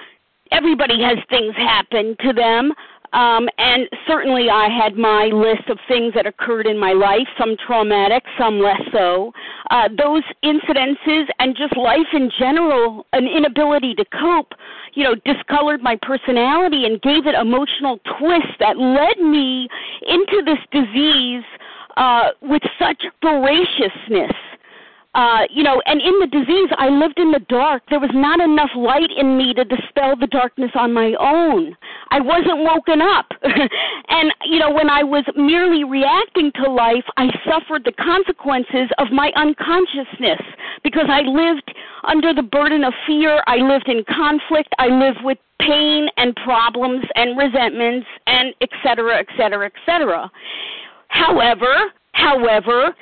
[0.53, 2.73] everybody has things happen to them.
[3.13, 7.57] Um, and certainly I had my list of things that occurred in my life, some
[7.67, 9.33] traumatic, some less so.
[9.71, 14.53] Uh, those incidences and just life in general, an inability to cope,
[14.95, 19.69] you know, discolored my personality and gave it emotional twist that led me
[20.07, 21.43] into this disease
[21.97, 24.37] uh, with such voraciousness
[25.15, 27.83] uh, you know, and in the disease, I lived in the dark.
[27.91, 31.77] There was not enough light in me to dispel the darkness on my own.
[32.11, 33.27] I wasn't woken up.
[33.43, 39.11] and, you know, when I was merely reacting to life, I suffered the consequences of
[39.11, 40.41] my unconsciousness
[40.85, 43.43] because I lived under the burden of fear.
[43.49, 44.73] I lived in conflict.
[44.79, 50.31] I lived with pain and problems and resentments and et cetera, et cetera, et cetera.
[51.09, 52.95] However, however,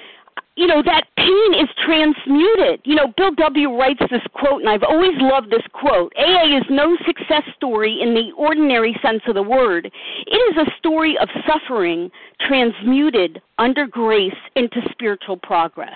[0.58, 2.80] you know, that pain is transmuted.
[2.82, 3.78] You know, Bill W.
[3.78, 8.12] writes this quote, and I've always loved this quote AA is no success story in
[8.12, 9.86] the ordinary sense of the word.
[9.86, 15.94] It is a story of suffering transmuted under grace into spiritual progress.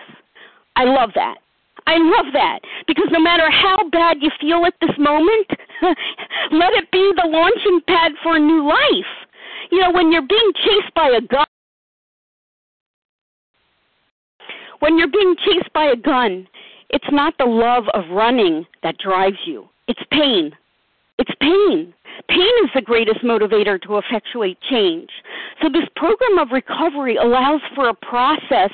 [0.77, 1.39] I love that.
[1.89, 5.49] I love that because no matter how bad you feel at this moment,
[6.53, 9.13] let it be the launching pad for a new life.
[9.73, 11.47] You know, when you're being chased by a gun,
[14.83, 16.49] When you're being chased by a gun,
[16.91, 20.51] it's not the love of running that drives you, it's pain.
[21.21, 21.95] It's pain.
[22.29, 25.09] Pain is the greatest motivator to effectuate change.
[25.63, 28.71] So, this program of recovery allows for a process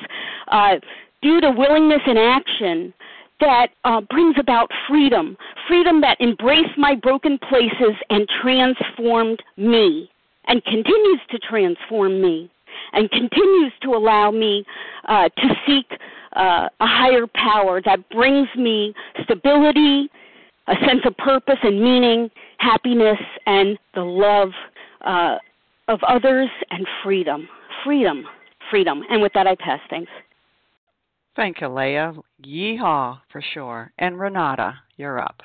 [0.47, 0.77] uh,
[1.21, 2.91] due to willingness and action
[3.39, 10.09] that uh, brings about freedom freedom that embraced my broken places and transformed me
[10.47, 12.49] and continues to transform me
[12.93, 14.65] and continues to allow me
[15.07, 15.99] uh, to seek
[16.35, 20.09] uh, a higher power that brings me stability,
[20.67, 24.49] a sense of purpose and meaning, happiness, and the love
[25.01, 25.37] uh,
[25.87, 27.47] of others and freedom.
[27.83, 28.25] Freedom,
[28.69, 29.01] freedom.
[29.09, 29.79] And with that, I pass.
[29.89, 30.11] Thanks.
[31.35, 32.13] Thank you, Leah.
[32.45, 33.91] Yeehaw for sure.
[33.97, 35.41] And Renata, you're up.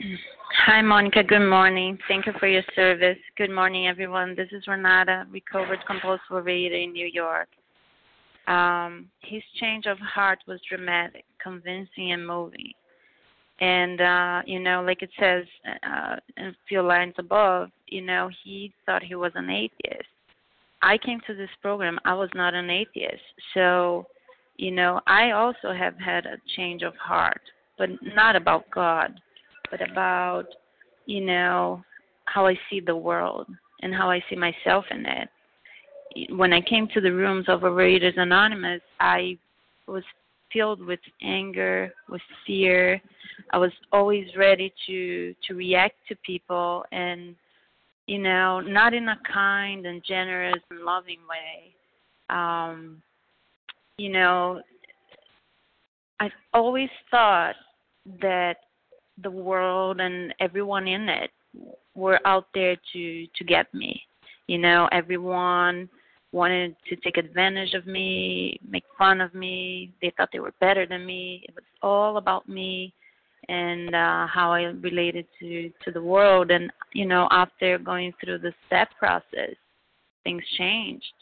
[0.52, 1.22] Hi, Monica.
[1.22, 1.96] Good morning.
[2.08, 3.16] Thank you for your service.
[3.36, 4.34] Good morning, everyone.
[4.34, 7.48] This is Renata, recovered compulsive overeater in New York.
[8.48, 12.72] Um, his change of heart was dramatic, convincing, and moving.
[13.60, 15.44] And uh, you know, like it says
[15.86, 20.08] uh, a few lines above, you know, he thought he was an atheist.
[20.82, 22.00] I came to this program.
[22.04, 23.22] I was not an atheist,
[23.54, 24.04] so
[24.56, 27.40] you know, I also have had a change of heart,
[27.78, 29.20] but not about God
[29.70, 30.46] but about
[31.06, 31.82] you know
[32.26, 33.46] how I see the world
[33.82, 35.28] and how I see myself in it.
[36.30, 39.38] When I came to the rooms of Overeaters Anonymous, I
[39.86, 40.04] was
[40.52, 43.00] filled with anger, with fear.
[43.52, 47.34] I was always ready to to react to people and
[48.06, 51.74] you know, not in a kind and generous and loving way.
[52.28, 53.02] Um
[53.98, 54.62] you know,
[56.20, 57.54] I've always thought
[58.20, 58.56] that
[59.22, 61.30] the world and everyone in it
[61.94, 64.02] were out there to to get me.
[64.46, 65.88] You know, everyone
[66.32, 69.92] wanted to take advantage of me, make fun of me.
[70.00, 71.44] They thought they were better than me.
[71.48, 72.92] It was all about me
[73.48, 78.38] and uh how I related to to the world and you know, after going through
[78.38, 79.54] the step process,
[80.24, 81.12] things changed.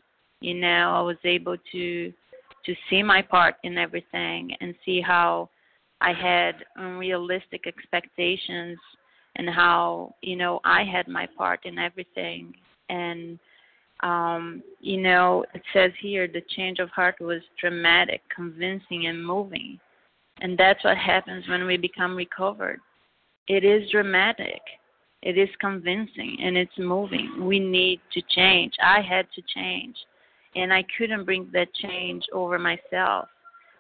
[0.41, 2.13] You know, I was able to
[2.67, 5.49] to see my part in everything and see how
[6.01, 8.79] I had unrealistic expectations
[9.37, 12.55] and how you know I had my part in everything.
[12.89, 13.39] And
[14.03, 19.79] um you know it says here the change of heart was dramatic convincing and moving.
[20.41, 22.81] And that's what happens when we become recovered.
[23.49, 24.61] It is dramatic.
[25.23, 27.45] It is convincing and it's moving.
[27.45, 28.73] We need to change.
[28.81, 29.97] I had to change
[30.55, 33.29] and i couldn't bring that change over myself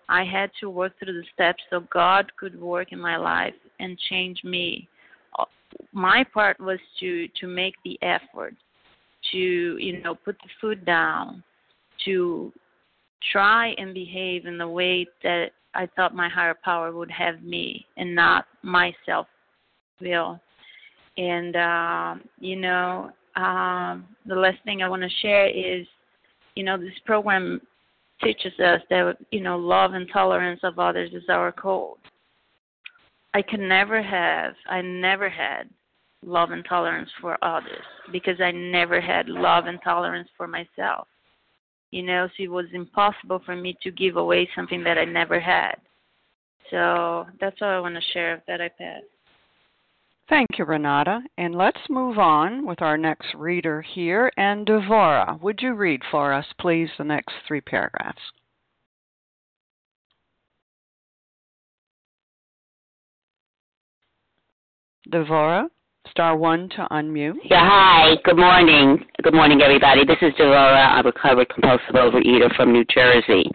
[0.08, 3.98] i had to work through the steps so god could work in my life and
[4.10, 4.88] change me
[5.92, 8.54] my part was to to make the effort
[9.32, 9.38] to
[9.78, 11.42] you know put the food down
[12.04, 12.52] to
[13.32, 17.84] try and behave in the way that I thought my higher power would have me
[17.96, 19.26] and not my self
[20.00, 20.40] will.
[21.16, 25.86] And uh, you know, um, the last thing I want to share is,
[26.54, 27.60] you know, this program
[28.22, 31.98] teaches us that you know love and tolerance of others is our code.
[33.34, 35.68] I could never have, I never had
[36.24, 41.06] love and tolerance for others because I never had love and tolerance for myself.
[41.90, 45.40] You know, so it was impossible for me to give away something that I never
[45.40, 45.76] had.
[46.70, 49.02] So that's all I want to share that I pass.
[50.28, 51.20] Thank you, Renata.
[51.38, 54.30] And let's move on with our next reader here.
[54.36, 58.20] And Devora, would you read for us, please, the next three paragraphs?
[65.10, 65.68] Devora?
[66.10, 67.34] Star one to unmute.
[67.44, 68.16] Yeah, hi.
[68.24, 69.04] Good morning.
[69.22, 70.04] Good morning, everybody.
[70.04, 70.90] This is Devora.
[70.90, 73.50] I'm a recovered compulsive overeater from New Jersey.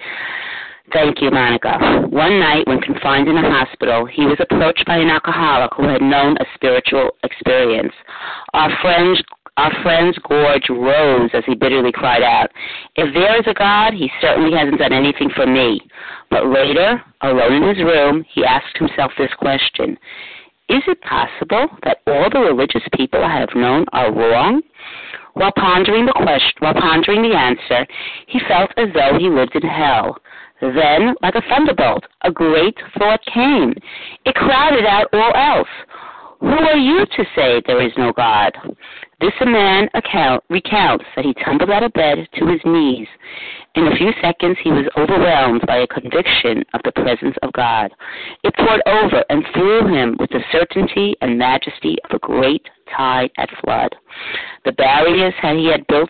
[0.92, 2.08] Thank you, Monica.
[2.10, 6.02] One night, when confined in a hospital, he was approached by an alcoholic who had
[6.02, 7.94] known a spiritual experience.
[8.54, 9.22] Our friend's
[9.56, 12.50] our friend's gorge rose as he bitterly cried out,
[12.96, 15.80] If there is a God, he certainly hasn't done anything for me.
[16.32, 19.96] But later, alone in his room, he asked himself this question
[20.70, 24.62] is it possible that all the religious people I have known are wrong?
[25.34, 27.86] While pondering the question, while pondering the answer,
[28.28, 30.18] he felt as though he lived in hell.
[30.72, 33.74] Then, like a thunderbolt, a great thought came.
[34.26, 35.68] It crowded out all else.
[36.40, 38.54] Who are you to say there is no God?
[39.22, 43.08] This man account, recounts that he tumbled out of bed to his knees.
[43.76, 47.92] In a few seconds, he was overwhelmed by a conviction of the presence of God.
[48.44, 53.32] It poured over and through him with the certainty and majesty of a great tide
[53.38, 53.96] at flood.
[54.66, 56.10] The barriers that he had built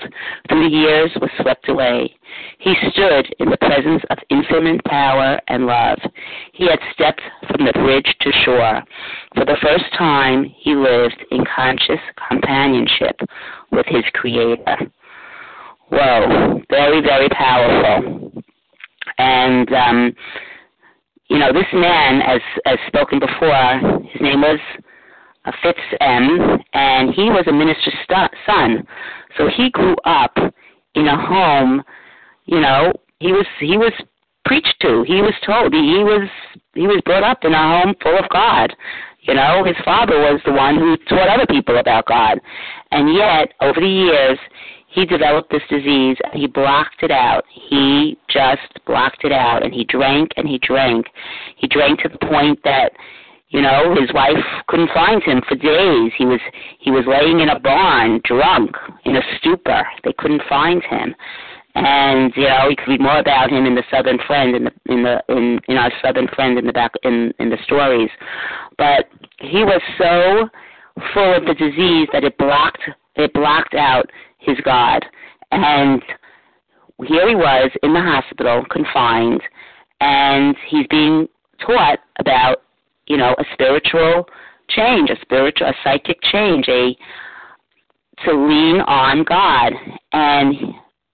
[0.50, 2.14] through the years were swept away.
[2.60, 6.00] He stood in the presence of infinite power and love.
[6.54, 8.82] He had stepped from the bridge to shore.
[9.36, 13.03] For the first time, he lived in conscious companionship
[13.72, 14.78] with his Creator.
[15.90, 18.32] Whoa, very, very powerful.
[19.18, 20.16] And um,
[21.30, 24.60] you know, this man, as as spoken before, his name was
[25.62, 28.88] Fitz M, and he was a minister's st- son.
[29.38, 30.38] So he grew up
[30.96, 31.84] in a home.
[32.46, 33.94] You know, he was he was
[34.46, 35.04] preached to.
[35.08, 35.74] He was told.
[35.74, 36.30] He was
[36.74, 38.74] he was brought up in a home full of God.
[39.24, 42.40] You know, his father was the one who taught other people about God.
[42.92, 44.38] And yet, over the years,
[44.88, 47.44] he developed this disease and he blocked it out.
[47.70, 51.08] He just blocked it out and he drank and he drank.
[51.58, 52.92] He drank to the point that
[53.50, 56.40] you know his wife couldn't find him for days he was
[56.80, 58.72] he was laying in a barn drunk
[59.06, 61.14] in a stupor they couldn't find him
[61.76, 64.72] and you know you could read more about him in the southern friend in the
[64.86, 68.10] in the in in our southern friend in the back in in the stories
[68.78, 69.10] but
[69.40, 70.50] he was so
[71.14, 72.82] full of the disease that it blocked
[73.16, 74.10] it blocked out
[74.44, 75.06] his God.
[75.52, 76.02] And
[77.06, 79.42] here he was in the hospital, confined,
[80.02, 81.28] and he's being
[81.66, 82.64] taught about,
[83.08, 84.26] you know, a spiritual
[84.70, 86.96] change, a spiritual, a psychic change, a
[88.26, 89.74] to lean on God.
[90.12, 90.56] And,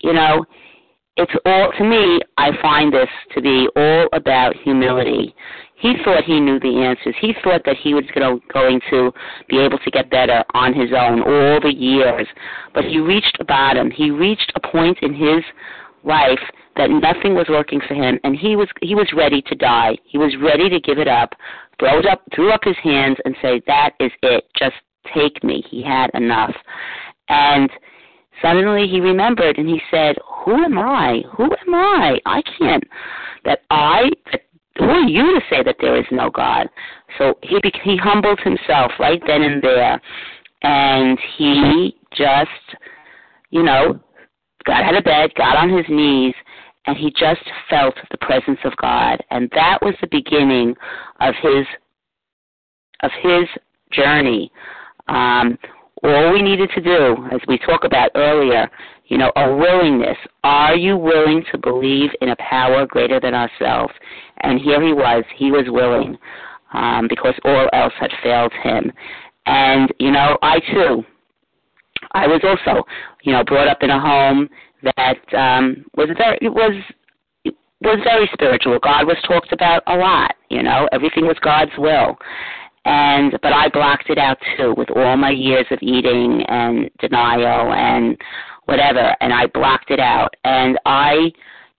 [0.02, 0.46] you know,
[1.18, 5.36] it's all to me i find this to be all about humility.
[5.76, 7.16] He thought he knew the answers.
[7.22, 9.12] He thought that he was going to going to
[9.48, 12.28] be able to get better on his own all the years.
[12.74, 13.90] But he reached a bottom.
[13.90, 15.44] He reached a point in his
[16.04, 16.40] life
[16.76, 19.98] that nothing was working for him and he was he was ready to die.
[20.06, 21.34] He was ready to give it up
[21.80, 24.46] throw up threw up his hands and say that is it.
[24.58, 24.76] Just
[25.14, 25.64] take me.
[25.70, 26.56] He had enough.
[27.30, 27.70] And
[28.42, 30.16] Suddenly he remembered and he said,
[30.46, 31.22] Who am I?
[31.36, 32.20] Who am I?
[32.26, 32.84] I can't.
[33.46, 34.42] That I, that,
[34.78, 36.68] who are you to say that there is no God?
[37.18, 40.02] So he he humbled himself right then and there,
[40.62, 42.50] and he just,
[43.50, 44.00] you know,
[44.66, 46.34] got out of bed, got on his knees,
[46.86, 50.76] and he just felt the presence of God, and that was the beginning
[51.20, 51.66] of his
[53.02, 53.48] of his
[53.92, 54.52] journey.
[55.08, 55.58] Um,
[56.04, 58.70] all we needed to do, as we talked about earlier,
[59.06, 60.18] you know, a willingness.
[60.44, 63.94] Are you willing to believe in a power greater than ourselves?
[64.42, 65.24] And here he was.
[65.36, 66.18] He was willing
[66.74, 68.92] um, because all else had failed him.
[69.46, 71.04] And, you know, I too,
[72.14, 72.86] I was also,
[73.24, 74.48] you know, brought up in a home
[74.96, 76.74] that um, was very, was
[77.82, 78.78] was very spiritual.
[78.80, 82.18] God was talked about a lot, you know, everything was God's will
[82.90, 87.72] and but I blocked it out too with all my years of eating and denial
[87.72, 88.18] and
[88.66, 90.36] whatever and I blocked it out.
[90.44, 91.32] And I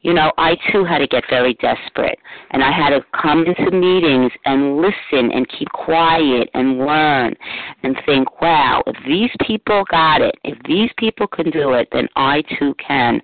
[0.03, 2.19] you know I too had to get very desperate.
[2.53, 7.35] And I had to come into meetings and listen and keep quiet and learn
[7.83, 12.09] and think wow if these people got it if these people can do it then
[12.15, 13.21] I too can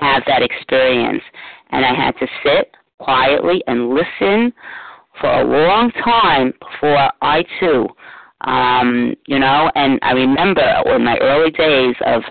[0.00, 1.22] have that experience.
[1.70, 4.52] And I had to sit quietly and listen
[5.20, 7.86] for a long time before I too,
[8.42, 12.22] um, you know, and I remember in my early days of,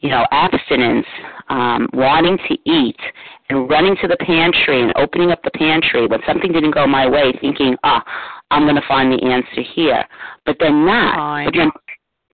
[0.00, 1.06] you know, abstinence,
[1.48, 3.00] um, wanting to eat
[3.48, 7.08] and running to the pantry and opening up the pantry when something didn't go my
[7.08, 8.04] way, thinking, ah,
[8.50, 10.04] I'm going to find the answer here.
[10.44, 11.16] But then not.
[11.46, 11.70] But then,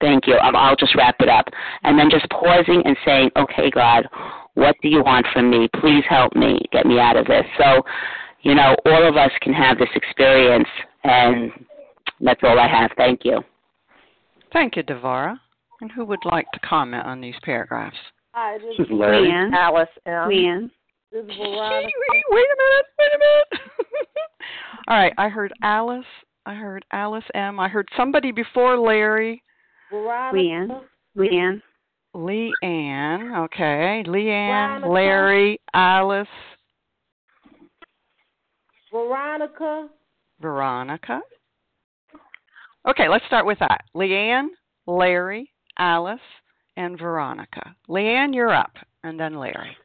[0.01, 0.35] thank you.
[0.35, 1.47] I'll, I'll just wrap it up.
[1.83, 4.09] And then just pausing and saying, okay, God,
[4.55, 5.69] what do you want from me?
[5.81, 6.61] Please help me.
[6.73, 7.45] Get me out of this.
[7.59, 7.83] So,
[8.43, 10.69] you know, all of us can have this experience,
[11.05, 11.53] and
[12.21, 12.91] that's all I have.
[12.97, 13.41] Thank you.
[14.53, 15.39] Thank you, Devora.
[15.81, 17.97] And who would like to comment on these paragraphs?
[18.33, 19.29] Hi, this, this is Larry.
[19.29, 19.53] Leanne.
[19.55, 20.29] Alice M.
[20.29, 20.71] Leanne.
[21.13, 21.89] This is Veronica.
[22.31, 22.87] Wait a minute.
[22.99, 23.71] Wait a minute.
[24.89, 25.13] all right.
[25.19, 26.05] I heard Alice.
[26.47, 27.59] I heard Alice M.
[27.59, 29.43] I heard somebody before Larry.
[29.91, 30.83] Veronica.
[31.17, 31.63] Leanne.
[32.15, 32.55] Leanne.
[32.63, 33.45] Leanne.
[33.45, 34.05] Okay.
[34.07, 34.89] Leanne, Veronica.
[34.89, 36.29] Larry, Alice.
[38.93, 39.89] Veronica.
[40.41, 41.21] Veronica.
[42.89, 43.83] Okay, let's start with that.
[43.95, 44.49] Leanne,
[44.87, 46.19] Larry, Alice,
[46.77, 47.75] and Veronica.
[47.89, 48.73] Leanne, you're up,
[49.05, 49.77] and then Larry.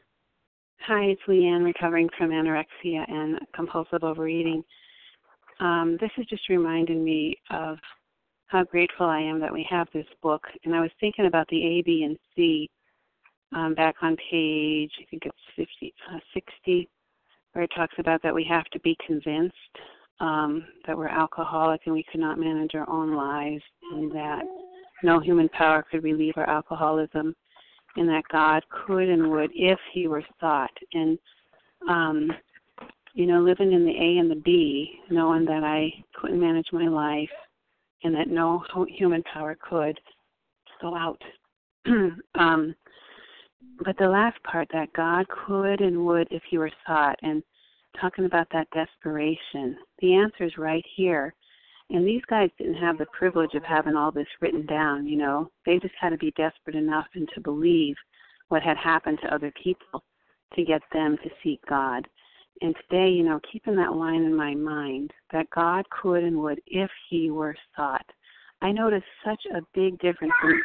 [0.87, 4.63] Hi, it's Leanne, recovering from anorexia and compulsive overeating.
[5.59, 7.77] Um, this is just reminding me of
[8.47, 10.43] how grateful I am that we have this book.
[10.63, 12.69] And I was thinking about the A, B, and C
[13.53, 16.89] um, back on page, I think it's 50, uh, 60,
[17.55, 19.55] where it talks about that we have to be convinced
[20.19, 24.43] um, that we're alcoholic and we could not manage our own lives, and that
[25.03, 27.33] no human power could relieve our alcoholism,
[27.95, 30.71] and that God could and would if He were sought.
[30.93, 31.17] And
[31.89, 32.29] um,
[33.13, 36.87] you know, living in the A and the B, knowing that I couldn't manage my
[36.87, 37.29] life,
[38.03, 39.97] and that no human power could
[40.81, 41.21] go out.
[42.35, 42.75] um,
[43.83, 47.43] but the last part that God could and would if he were sought and
[47.99, 49.77] talking about that desperation.
[49.99, 51.33] The answer is right here.
[51.89, 55.51] And these guys didn't have the privilege of having all this written down, you know.
[55.65, 57.95] They just had to be desperate enough and to believe
[58.49, 60.03] what had happened to other people
[60.55, 62.07] to get them to seek God.
[62.61, 66.59] And today, you know, keeping that line in my mind that God could and would
[66.67, 68.05] if he were sought.
[68.61, 70.61] I noticed such a big difference in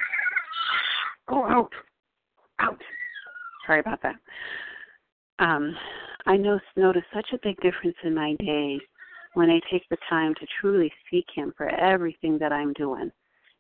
[1.28, 1.72] Go out.
[2.60, 2.80] Out.
[3.70, 4.16] Sorry about that.
[5.38, 5.76] Um,
[6.26, 8.80] I notice such a big difference in my days
[9.34, 13.12] when I take the time to truly seek Him for everything that I'm doing,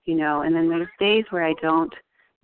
[0.06, 0.42] you know.
[0.42, 1.92] And then there's days where I don't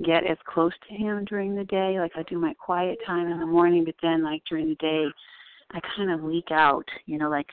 [0.04, 3.40] get as close to Him during the day, like I do my quiet time in
[3.40, 5.06] the morning, but then like during the day,
[5.72, 7.48] I kind of leak out, you know, like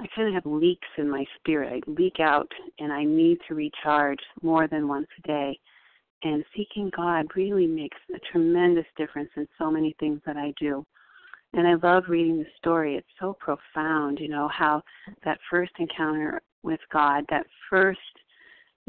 [0.00, 1.84] I kind of have leaks in my spirit.
[1.86, 5.60] I leak out, and I need to recharge more than once a day.
[6.24, 10.84] And seeking God really makes a tremendous difference in so many things that I do.
[11.52, 12.96] And I love reading the story.
[12.96, 14.82] It's so profound, you know, how
[15.24, 18.00] that first encounter with God, that first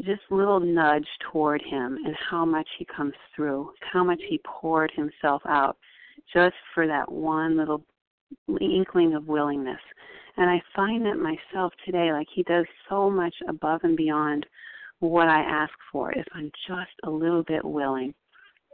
[0.02, 4.90] just little nudge toward him and how much he comes through, how much he poured
[4.94, 5.76] himself out
[6.32, 7.84] just for that one little
[8.60, 9.80] inkling of willingness.
[10.36, 14.44] And I find that myself today, like he does so much above and beyond
[15.00, 18.14] what I ask for if I'm just a little bit willing.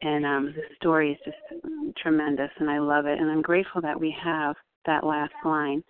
[0.02, 3.18] And um, the story is just tremendous, and I love it.
[3.18, 5.82] And I'm grateful that we have that last line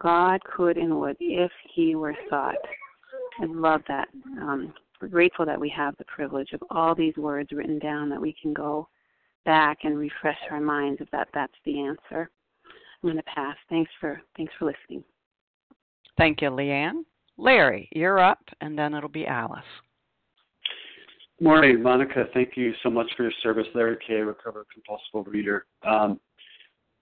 [0.00, 2.54] God could and would if he were sought.
[3.40, 4.08] I love that.
[4.40, 8.20] Um, we're grateful that we have the privilege of all these words written down that
[8.20, 8.88] we can go
[9.44, 12.30] back and refresh our minds if that that's the answer.
[13.02, 13.56] I'm going to pass.
[13.68, 15.04] Thanks for thanks for listening.
[16.16, 17.04] Thank you, Leanne.
[17.38, 19.62] Larry, you're up, and then it'll be Alice.
[21.40, 22.24] Morning, Monica.
[22.34, 23.66] Thank you so much for your service.
[23.72, 25.66] Larry K, recovered compulsive reader.
[25.86, 26.18] Um,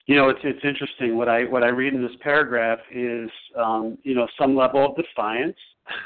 [0.04, 1.16] you know, it's it's interesting.
[1.16, 4.96] What I what I read in this paragraph is, um, you know, some level of
[4.96, 5.56] defiance.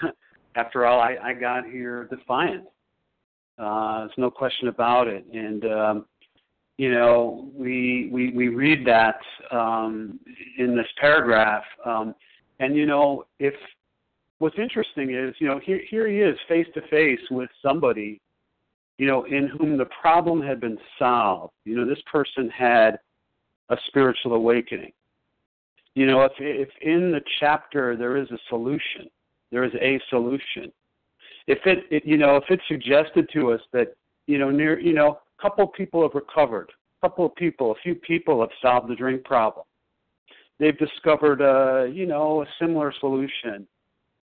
[0.54, 2.64] After all, I, I got here defiant.
[3.58, 5.26] Uh, there's no question about it.
[5.32, 6.06] And um,
[6.78, 9.20] you know, we we we read that
[9.50, 10.20] um,
[10.56, 12.14] in this paragraph, um,
[12.60, 13.54] and you know, if
[14.40, 18.20] what's interesting is, you know, here here he is face to face with somebody,
[18.98, 21.52] you know, in whom the problem had been solved.
[21.64, 22.98] You know, this person had
[23.68, 24.92] a spiritual awakening.
[25.94, 29.08] You know, if if in the chapter there is a solution,
[29.52, 30.72] there is a solution.
[31.46, 33.94] If it, it you know, if it suggested to us that,
[34.26, 36.70] you know, near you know, a couple people have recovered,
[37.02, 39.66] a couple of people, a few people have solved the drink problem.
[40.58, 43.66] They've discovered a, you know, a similar solution.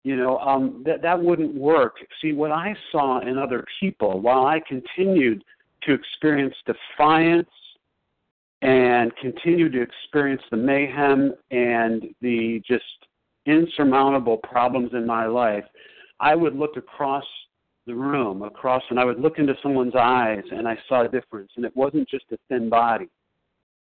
[0.04, 1.98] You know, um, that that wouldn't work.
[2.22, 5.44] See, what I saw in other people, while I continued
[5.84, 7.50] to experience defiance
[8.62, 12.84] and continue to experience the mayhem and the just
[13.46, 15.66] insurmountable problems in my life,
[16.20, 17.26] I would look across
[17.86, 21.52] the room, across, and I would look into someone's eyes and I saw a difference.
[21.56, 23.10] And it wasn't just a thin body,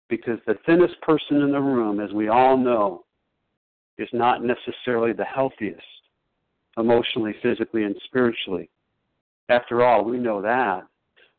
[0.09, 3.03] because the thinnest person in the room, as we all know,
[3.97, 5.81] is not necessarily the healthiest
[6.77, 8.69] emotionally, physically, and spiritually.
[9.49, 10.85] After all, we know that.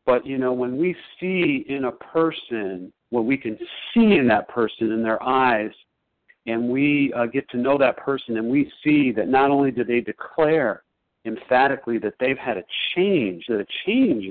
[0.05, 3.57] But, you know, when we see in a person what we can
[3.93, 5.71] see in that person in their eyes,
[6.45, 9.83] and we uh, get to know that person, and we see that not only do
[9.83, 10.83] they declare
[11.25, 12.63] emphatically that they've had a
[12.95, 14.27] change, that a change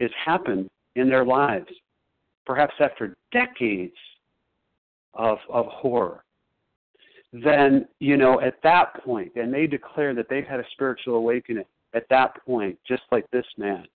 [0.00, 1.70] has happened in their lives,
[2.44, 3.96] perhaps after decades
[5.14, 6.24] of, of horror,
[7.32, 11.64] then, you know, at that point, and they declare that they've had a spiritual awakening,
[11.94, 13.86] at that point, just like this man,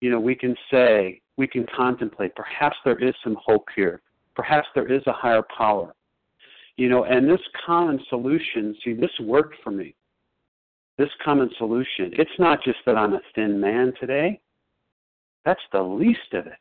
[0.00, 2.34] you know, we can say, we can contemplate.
[2.34, 4.00] Perhaps there is some hope here.
[4.34, 5.94] Perhaps there is a higher power.
[6.76, 9.94] You know, and this common solution, see, this worked for me.
[10.98, 12.12] This common solution.
[12.12, 14.40] It's not just that I'm a thin man today.
[15.44, 16.52] That's the least of it.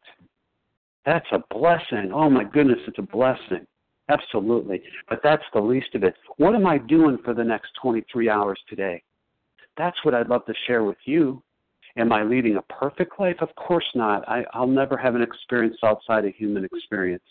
[1.06, 2.12] That's a blessing.
[2.14, 3.66] Oh my goodness, it's a blessing.
[4.12, 4.82] Absolutely.
[5.09, 6.16] But that's the least of it.
[6.38, 9.01] What am I doing for the next 23 hours today?
[9.78, 11.41] That's what I'd love to share with you.
[11.97, 13.38] Am I leading a perfect life?
[13.39, 14.28] Of course not.
[14.28, 17.24] I, I'll never have an experience outside a human experience.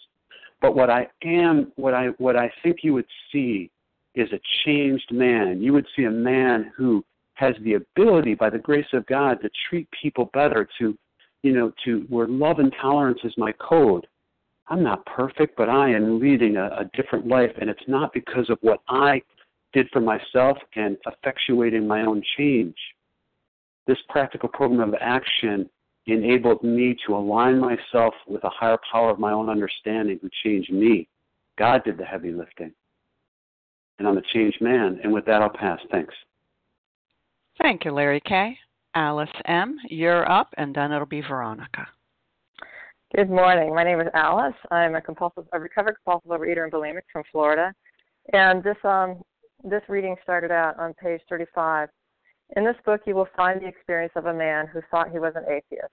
[0.61, 3.71] But what I am, what I what I think you would see
[4.15, 5.63] is a changed man.
[5.63, 7.03] You would see a man who
[7.35, 10.97] has the ability, by the grace of God, to treat people better, to
[11.43, 14.07] you know, to where love and tolerance is my code.
[14.71, 18.49] I'm not perfect, but I am leading a, a different life, and it's not because
[18.49, 19.21] of what I
[19.73, 22.77] did for myself and effectuating my own change
[23.91, 25.69] this practical program of action
[26.07, 30.73] enabled me to align myself with a higher power of my own understanding who changed
[30.73, 31.09] me.
[31.59, 32.73] God did the heavy lifting.
[33.99, 35.01] And I'm a changed man.
[35.03, 35.81] And with that, I'll pass.
[35.91, 36.15] Thanks.
[37.61, 38.57] Thank you, Larry K.
[38.95, 41.87] Alice M., you're up, and then it'll be Veronica.
[43.17, 43.75] Good morning.
[43.75, 44.55] My name is Alice.
[44.71, 47.73] I'm a compulsive, a recovered compulsive overeater and bulimic from Florida.
[48.33, 49.21] And this um,
[49.65, 51.89] this reading started out on page 35
[52.57, 55.33] in this book, you will find the experience of a man who thought he was
[55.37, 55.93] an atheist.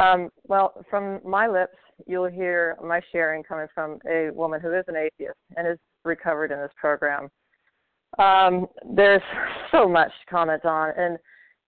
[0.00, 1.76] Um, well, from my lips,
[2.06, 6.50] you'll hear my sharing coming from a woman who is an atheist and is recovered
[6.50, 7.28] in this program.
[8.18, 9.22] Um, there's
[9.70, 11.18] so much to comment on, and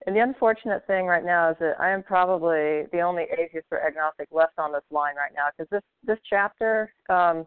[0.07, 3.87] and the unfortunate thing right now is that I am probably the only atheist or
[3.87, 7.47] agnostic left on this line right now because this this chapter um,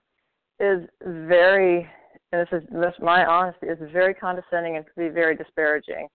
[0.60, 1.88] is very,
[2.32, 6.08] and this is this my honesty is very condescending and can be very disparaging.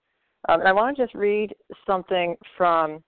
[0.48, 1.54] Um, and I want to just read
[1.86, 3.02] something from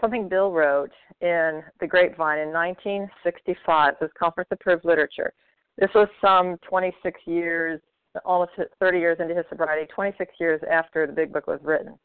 [0.00, 3.94] something Bill wrote in The Grapevine in 1965.
[4.00, 5.32] This conference approved literature.
[5.78, 7.80] This was some 26 years,
[8.24, 11.98] almost 30 years into his sobriety, 26 years after the big book was written,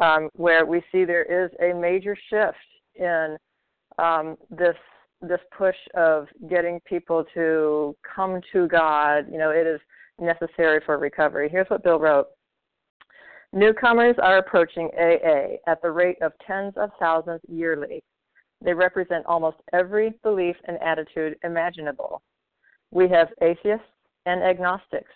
[0.00, 2.56] um, where we see there is a major shift
[2.94, 3.36] in
[3.98, 4.76] um, this
[5.22, 9.26] this push of getting people to come to God.
[9.30, 9.80] You know, it is
[10.18, 11.48] necessary for recovery.
[11.48, 12.26] Here's what Bill wrote.
[13.52, 18.02] Newcomers are approaching AA at the rate of tens of thousands yearly.
[18.62, 22.22] They represent almost every belief and attitude imaginable.
[22.90, 23.86] We have atheists
[24.26, 25.12] and agnostics.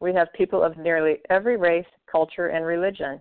[0.00, 3.20] We have people of nearly every race, culture, and religion.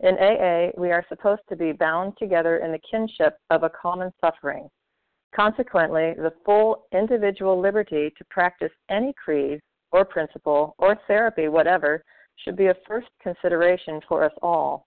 [0.00, 4.12] In AA, we are supposed to be bound together in the kinship of a common
[4.20, 4.68] suffering.
[5.34, 9.60] Consequently, the full individual liberty to practice any creed
[9.92, 12.04] or principle or therapy, whatever,
[12.36, 14.86] should be a first consideration for us all.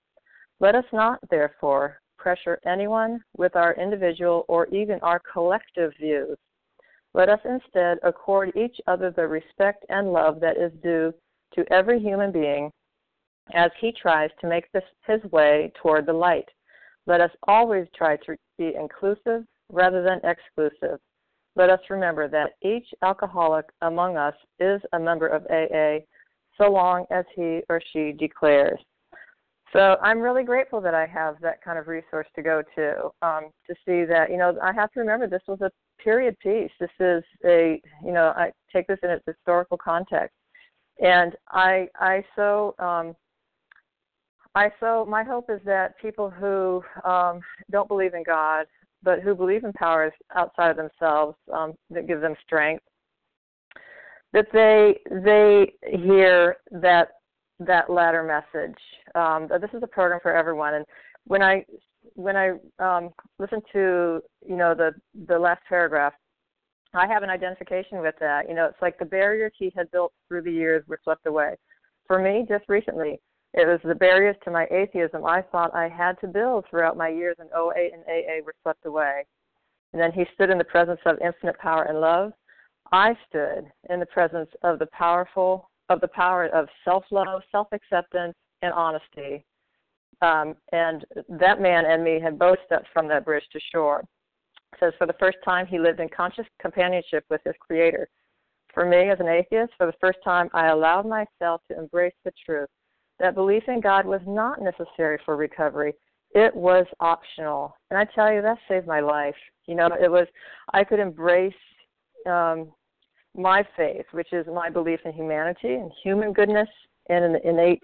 [0.59, 6.37] Let us not, therefore, pressure anyone with our individual or even our collective views.
[7.13, 11.13] Let us instead accord each other the respect and love that is due
[11.55, 12.71] to every human being
[13.53, 16.47] as he tries to make this his way toward the light.
[17.07, 20.99] Let us always try to be inclusive rather than exclusive.
[21.55, 26.05] Let us remember that each alcoholic among us is a member of AA
[26.57, 28.79] so long as he or she declares.
[29.73, 33.49] So I'm really grateful that I have that kind of resource to go to um,
[33.67, 35.71] to see that you know I have to remember this was a
[36.01, 36.71] period piece.
[36.79, 40.35] This is a you know I take this in its historical context,
[40.99, 43.15] and I I so um,
[44.59, 47.41] I so my hope is that people who um,
[47.71, 48.65] don't believe in God
[49.01, 52.83] but who believe in powers outside of themselves um, that give them strength
[54.33, 57.09] that they they hear that
[57.59, 58.77] that latter message.
[59.15, 60.85] Um, this is a program for everyone, and
[61.25, 61.65] when I
[62.15, 64.91] when I um, listen to you know the
[65.27, 66.13] the last paragraph,
[66.93, 68.47] I have an identification with that.
[68.47, 71.55] You know, it's like the barriers he had built through the years were swept away.
[72.07, 73.19] For me, just recently,
[73.53, 77.09] it was the barriers to my atheism I thought I had to build throughout my
[77.09, 79.25] years in OA and AA were swept away.
[79.91, 82.31] And then he stood in the presence of infinite power and love.
[82.91, 88.71] I stood in the presence of the powerful of the power of self-love, self-acceptance, and
[88.73, 89.43] honesty.
[90.21, 94.03] Um, and that man and me had both stepped from that bridge to shore.
[94.79, 98.07] Says for the first time he lived in conscious companionship with his creator.
[98.75, 102.31] For me as an atheist, for the first time I allowed myself to embrace the
[102.45, 102.69] truth
[103.19, 105.93] that belief in God was not necessary for recovery.
[106.31, 107.75] It was optional.
[107.89, 109.35] And I tell you, that saved my life.
[109.65, 110.27] You know, it was,
[110.73, 111.53] I could embrace
[112.25, 112.71] um,
[113.35, 116.69] my faith, which is my belief in humanity and human goodness
[117.09, 117.83] and an innate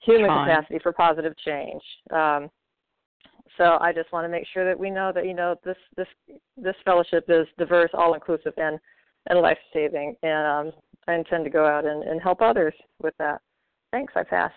[0.00, 1.82] human capacity for positive change.
[2.12, 2.50] Um,
[3.56, 6.08] so I just want to make sure that we know that you know this this
[6.56, 8.78] this fellowship is diverse, all inclusive, and
[9.28, 10.14] and life saving.
[10.22, 10.72] And um,
[11.08, 13.40] I intend to go out and, and help others with that.
[13.92, 14.12] Thanks.
[14.16, 14.52] I pass.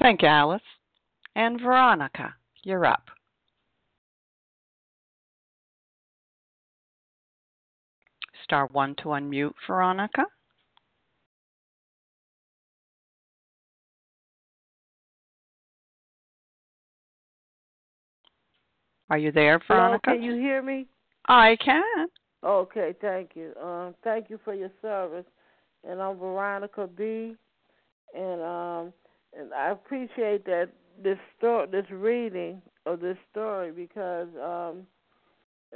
[0.00, 0.62] Thank you, Alice.
[1.34, 2.34] And Veronica,
[2.64, 3.04] you're up.
[8.44, 10.24] Star one to unmute, Veronica.
[19.08, 20.00] Are you there, Veronica?
[20.04, 20.86] Hello, can you hear me?
[21.26, 22.08] I can.
[22.44, 23.52] Okay, thank you.
[23.62, 25.26] Um, thank you for your service.
[25.88, 27.36] And I'm Veronica B.
[28.14, 28.92] And um,
[29.38, 30.68] and I appreciate that
[31.02, 34.86] this story, this reading of this story, because um,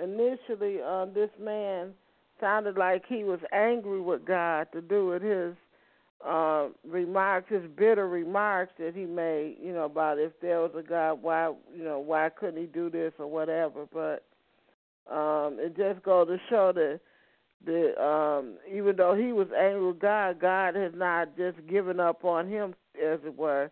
[0.03, 1.93] initially uh, this man
[2.41, 5.55] sounded like he was angry with God to do with his
[6.27, 10.83] uh, remarks, his bitter remarks that he made, you know, about if there was a
[10.83, 13.87] God, why, you know, why couldn't he do this or whatever.
[13.93, 14.25] But
[15.13, 17.01] um, it just goes to show that
[17.65, 22.25] the um, even though he was angry with God, God has not just given up
[22.25, 23.71] on him, as it were.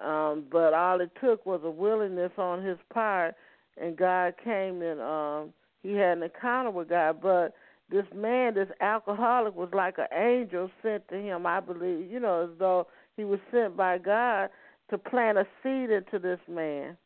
[0.00, 3.34] Um, but all it took was a willingness on his part,
[3.80, 7.20] and God came and um, he had an encounter with God.
[7.22, 7.54] But
[7.90, 11.46] this man, this alcoholic, was like an angel sent to him.
[11.46, 14.50] I believe, you know, as though he was sent by God
[14.90, 16.96] to plant a seed into this man,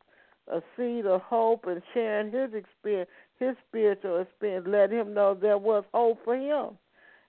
[0.48, 3.10] a seed of hope and sharing his experience,
[3.40, 6.78] his spiritual experience, let him know there was hope for him.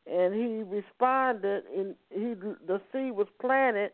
[0.06, 2.34] And he responded, and he
[2.68, 3.92] the seed was planted,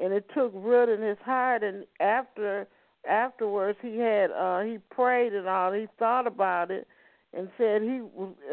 [0.00, 1.62] and it took root in his heart.
[1.62, 2.66] And after
[3.08, 5.72] afterwards, he had uh he prayed and all.
[5.72, 6.86] He thought about it
[7.36, 8.00] and said he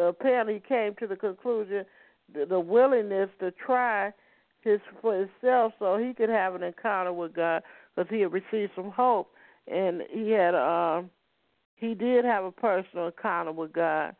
[0.02, 1.86] apparently came to the conclusion
[2.34, 4.12] the, the willingness to try
[4.62, 7.64] his for himself so he could have an encounter with God
[7.96, 9.32] because he had received some hope
[9.68, 11.10] and he had um
[11.76, 14.16] he did have a personal encounter with God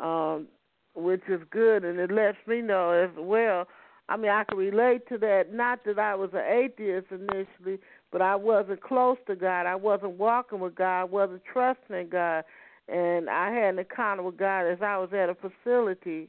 [0.00, 0.46] um
[0.94, 3.66] which is good and it lets me know as well
[4.08, 5.52] I mean I can relate to that.
[5.52, 7.78] Not that I was an atheist initially
[8.12, 9.66] but I wasn't close to God.
[9.66, 12.44] I wasn't walking with God I wasn't trusting in God.
[12.88, 16.28] And I had an encounter with God as I was at a facility,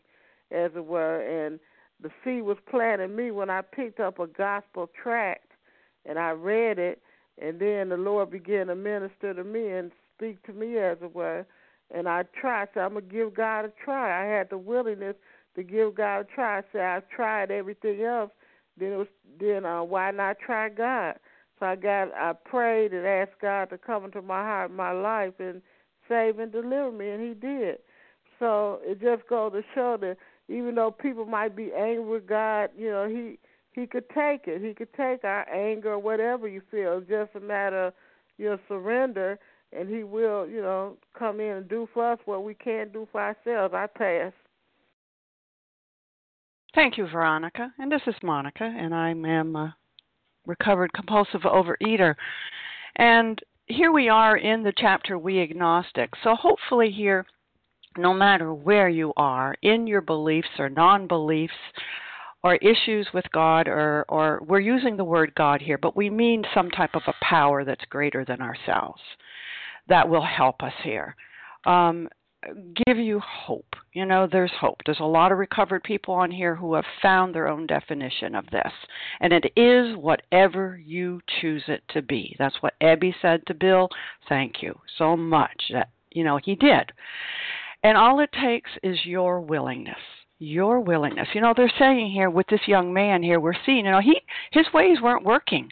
[0.51, 1.59] as it were, and
[2.01, 5.51] the seed was planted in me when I picked up a gospel tract
[6.05, 7.01] and I read it,
[7.41, 9.91] and then the Lord began to minister to me and
[10.21, 11.45] speak to me, as it were,
[11.93, 12.69] and I tried.
[12.73, 14.23] So I'm gonna give God a try.
[14.23, 15.15] I had the willingness
[15.55, 16.59] to give God a try.
[16.59, 18.31] I said I've tried everything else.
[18.77, 19.07] Then it was
[19.39, 21.15] then uh, why not try God?
[21.59, 25.33] So I got I prayed and asked God to come into my heart, my life,
[25.39, 25.61] and
[26.07, 27.79] save and deliver me, and He did.
[28.39, 30.17] So it just goes to show that
[30.47, 33.39] even though people might be angry with God, you know, He
[33.73, 34.61] He could take it.
[34.61, 36.99] He could take our anger or whatever you feel.
[36.99, 37.93] It's just a matter of
[38.37, 39.39] you know surrender,
[39.77, 43.07] and He will, you know, come in and do for us what we can't do
[43.11, 43.73] for ourselves.
[43.73, 44.33] I pass.
[46.73, 47.73] Thank you, Veronica.
[47.79, 49.75] And this is Monica, and I am a
[50.45, 52.15] recovered compulsive overeater.
[52.95, 56.11] And here we are in the chapter We Agnostic.
[56.23, 57.25] So hopefully, here,
[57.97, 61.53] no matter where you are in your beliefs or non beliefs,
[62.43, 66.43] or issues with God, or, or we're using the word God here, but we mean
[66.55, 68.99] some type of a power that's greater than ourselves
[69.91, 71.15] that will help us here.
[71.65, 72.07] Um,
[72.87, 73.75] give you hope.
[73.93, 74.77] You know, there's hope.
[74.85, 78.45] There's a lot of recovered people on here who have found their own definition of
[78.51, 78.71] this.
[79.19, 82.35] And it is whatever you choose it to be.
[82.39, 83.89] That's what Ebby said to Bill.
[84.29, 85.61] Thank you so much.
[85.73, 86.91] That you know, he did.
[87.83, 89.97] And all it takes is your willingness
[90.43, 91.27] your willingness.
[91.35, 94.15] You know, they're saying here with this young man here, we're seeing, you know, he
[94.51, 95.69] his ways weren't working.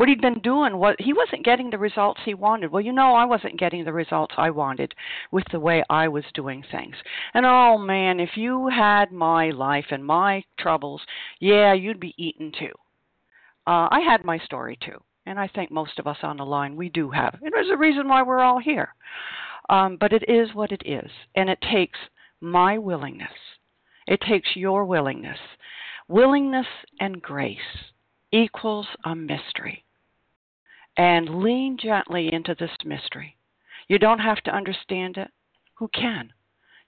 [0.00, 2.72] What he'd been doing was he wasn't getting the results he wanted.
[2.72, 4.94] Well, you know, I wasn't getting the results I wanted
[5.30, 6.96] with the way I was doing things.
[7.34, 11.02] And oh man, if you had my life and my troubles,
[11.38, 12.72] yeah, you'd be eaten too.
[13.66, 16.76] Uh, I had my story too, and I think most of us on the line
[16.76, 17.34] we do have.
[17.42, 18.94] And there's a reason why we're all here.
[19.68, 21.98] Um, but it is what it is, and it takes
[22.40, 23.28] my willingness
[24.10, 25.38] it takes your willingness.
[26.08, 26.66] Willingness
[26.98, 27.58] and grace
[28.32, 29.84] equals a mystery.
[31.00, 33.34] And lean gently into this mystery.
[33.88, 35.30] You don't have to understand it.
[35.76, 36.30] Who can?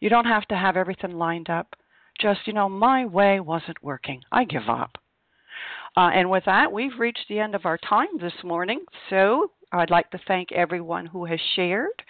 [0.01, 1.75] You don't have to have everything lined up.
[2.21, 4.21] Just, you know, my way wasn't working.
[4.31, 4.99] I give up.
[5.97, 8.81] Uh, and with that, we've reached the end of our time this morning.
[9.09, 12.03] So I'd like to thank everyone who has shared,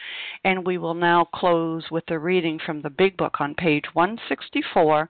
[0.43, 5.09] and we will now close with a reading from the Big Book on page 164,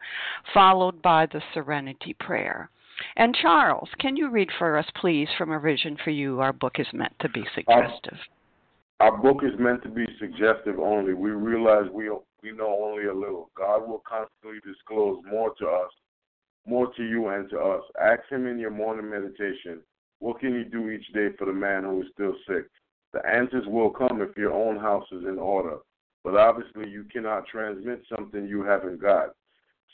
[0.52, 2.68] followed by the Serenity Prayer.
[3.16, 6.40] And Charles, can you read for us, please, from A Vision for You?
[6.40, 8.18] Our book is meant to be suggestive.
[9.00, 11.14] Our, our book is meant to be suggestive only.
[11.14, 12.10] We realize we
[12.42, 13.50] we know only a little.
[13.56, 15.90] God will constantly disclose more to us,
[16.66, 17.82] more to you and to us.
[18.00, 19.80] Ask Him in your morning meditation
[20.22, 22.66] what can you do each day for the man who is still sick?
[23.12, 25.78] The answers will come if your own house is in order.
[26.22, 29.30] But obviously, you cannot transmit something you haven't got.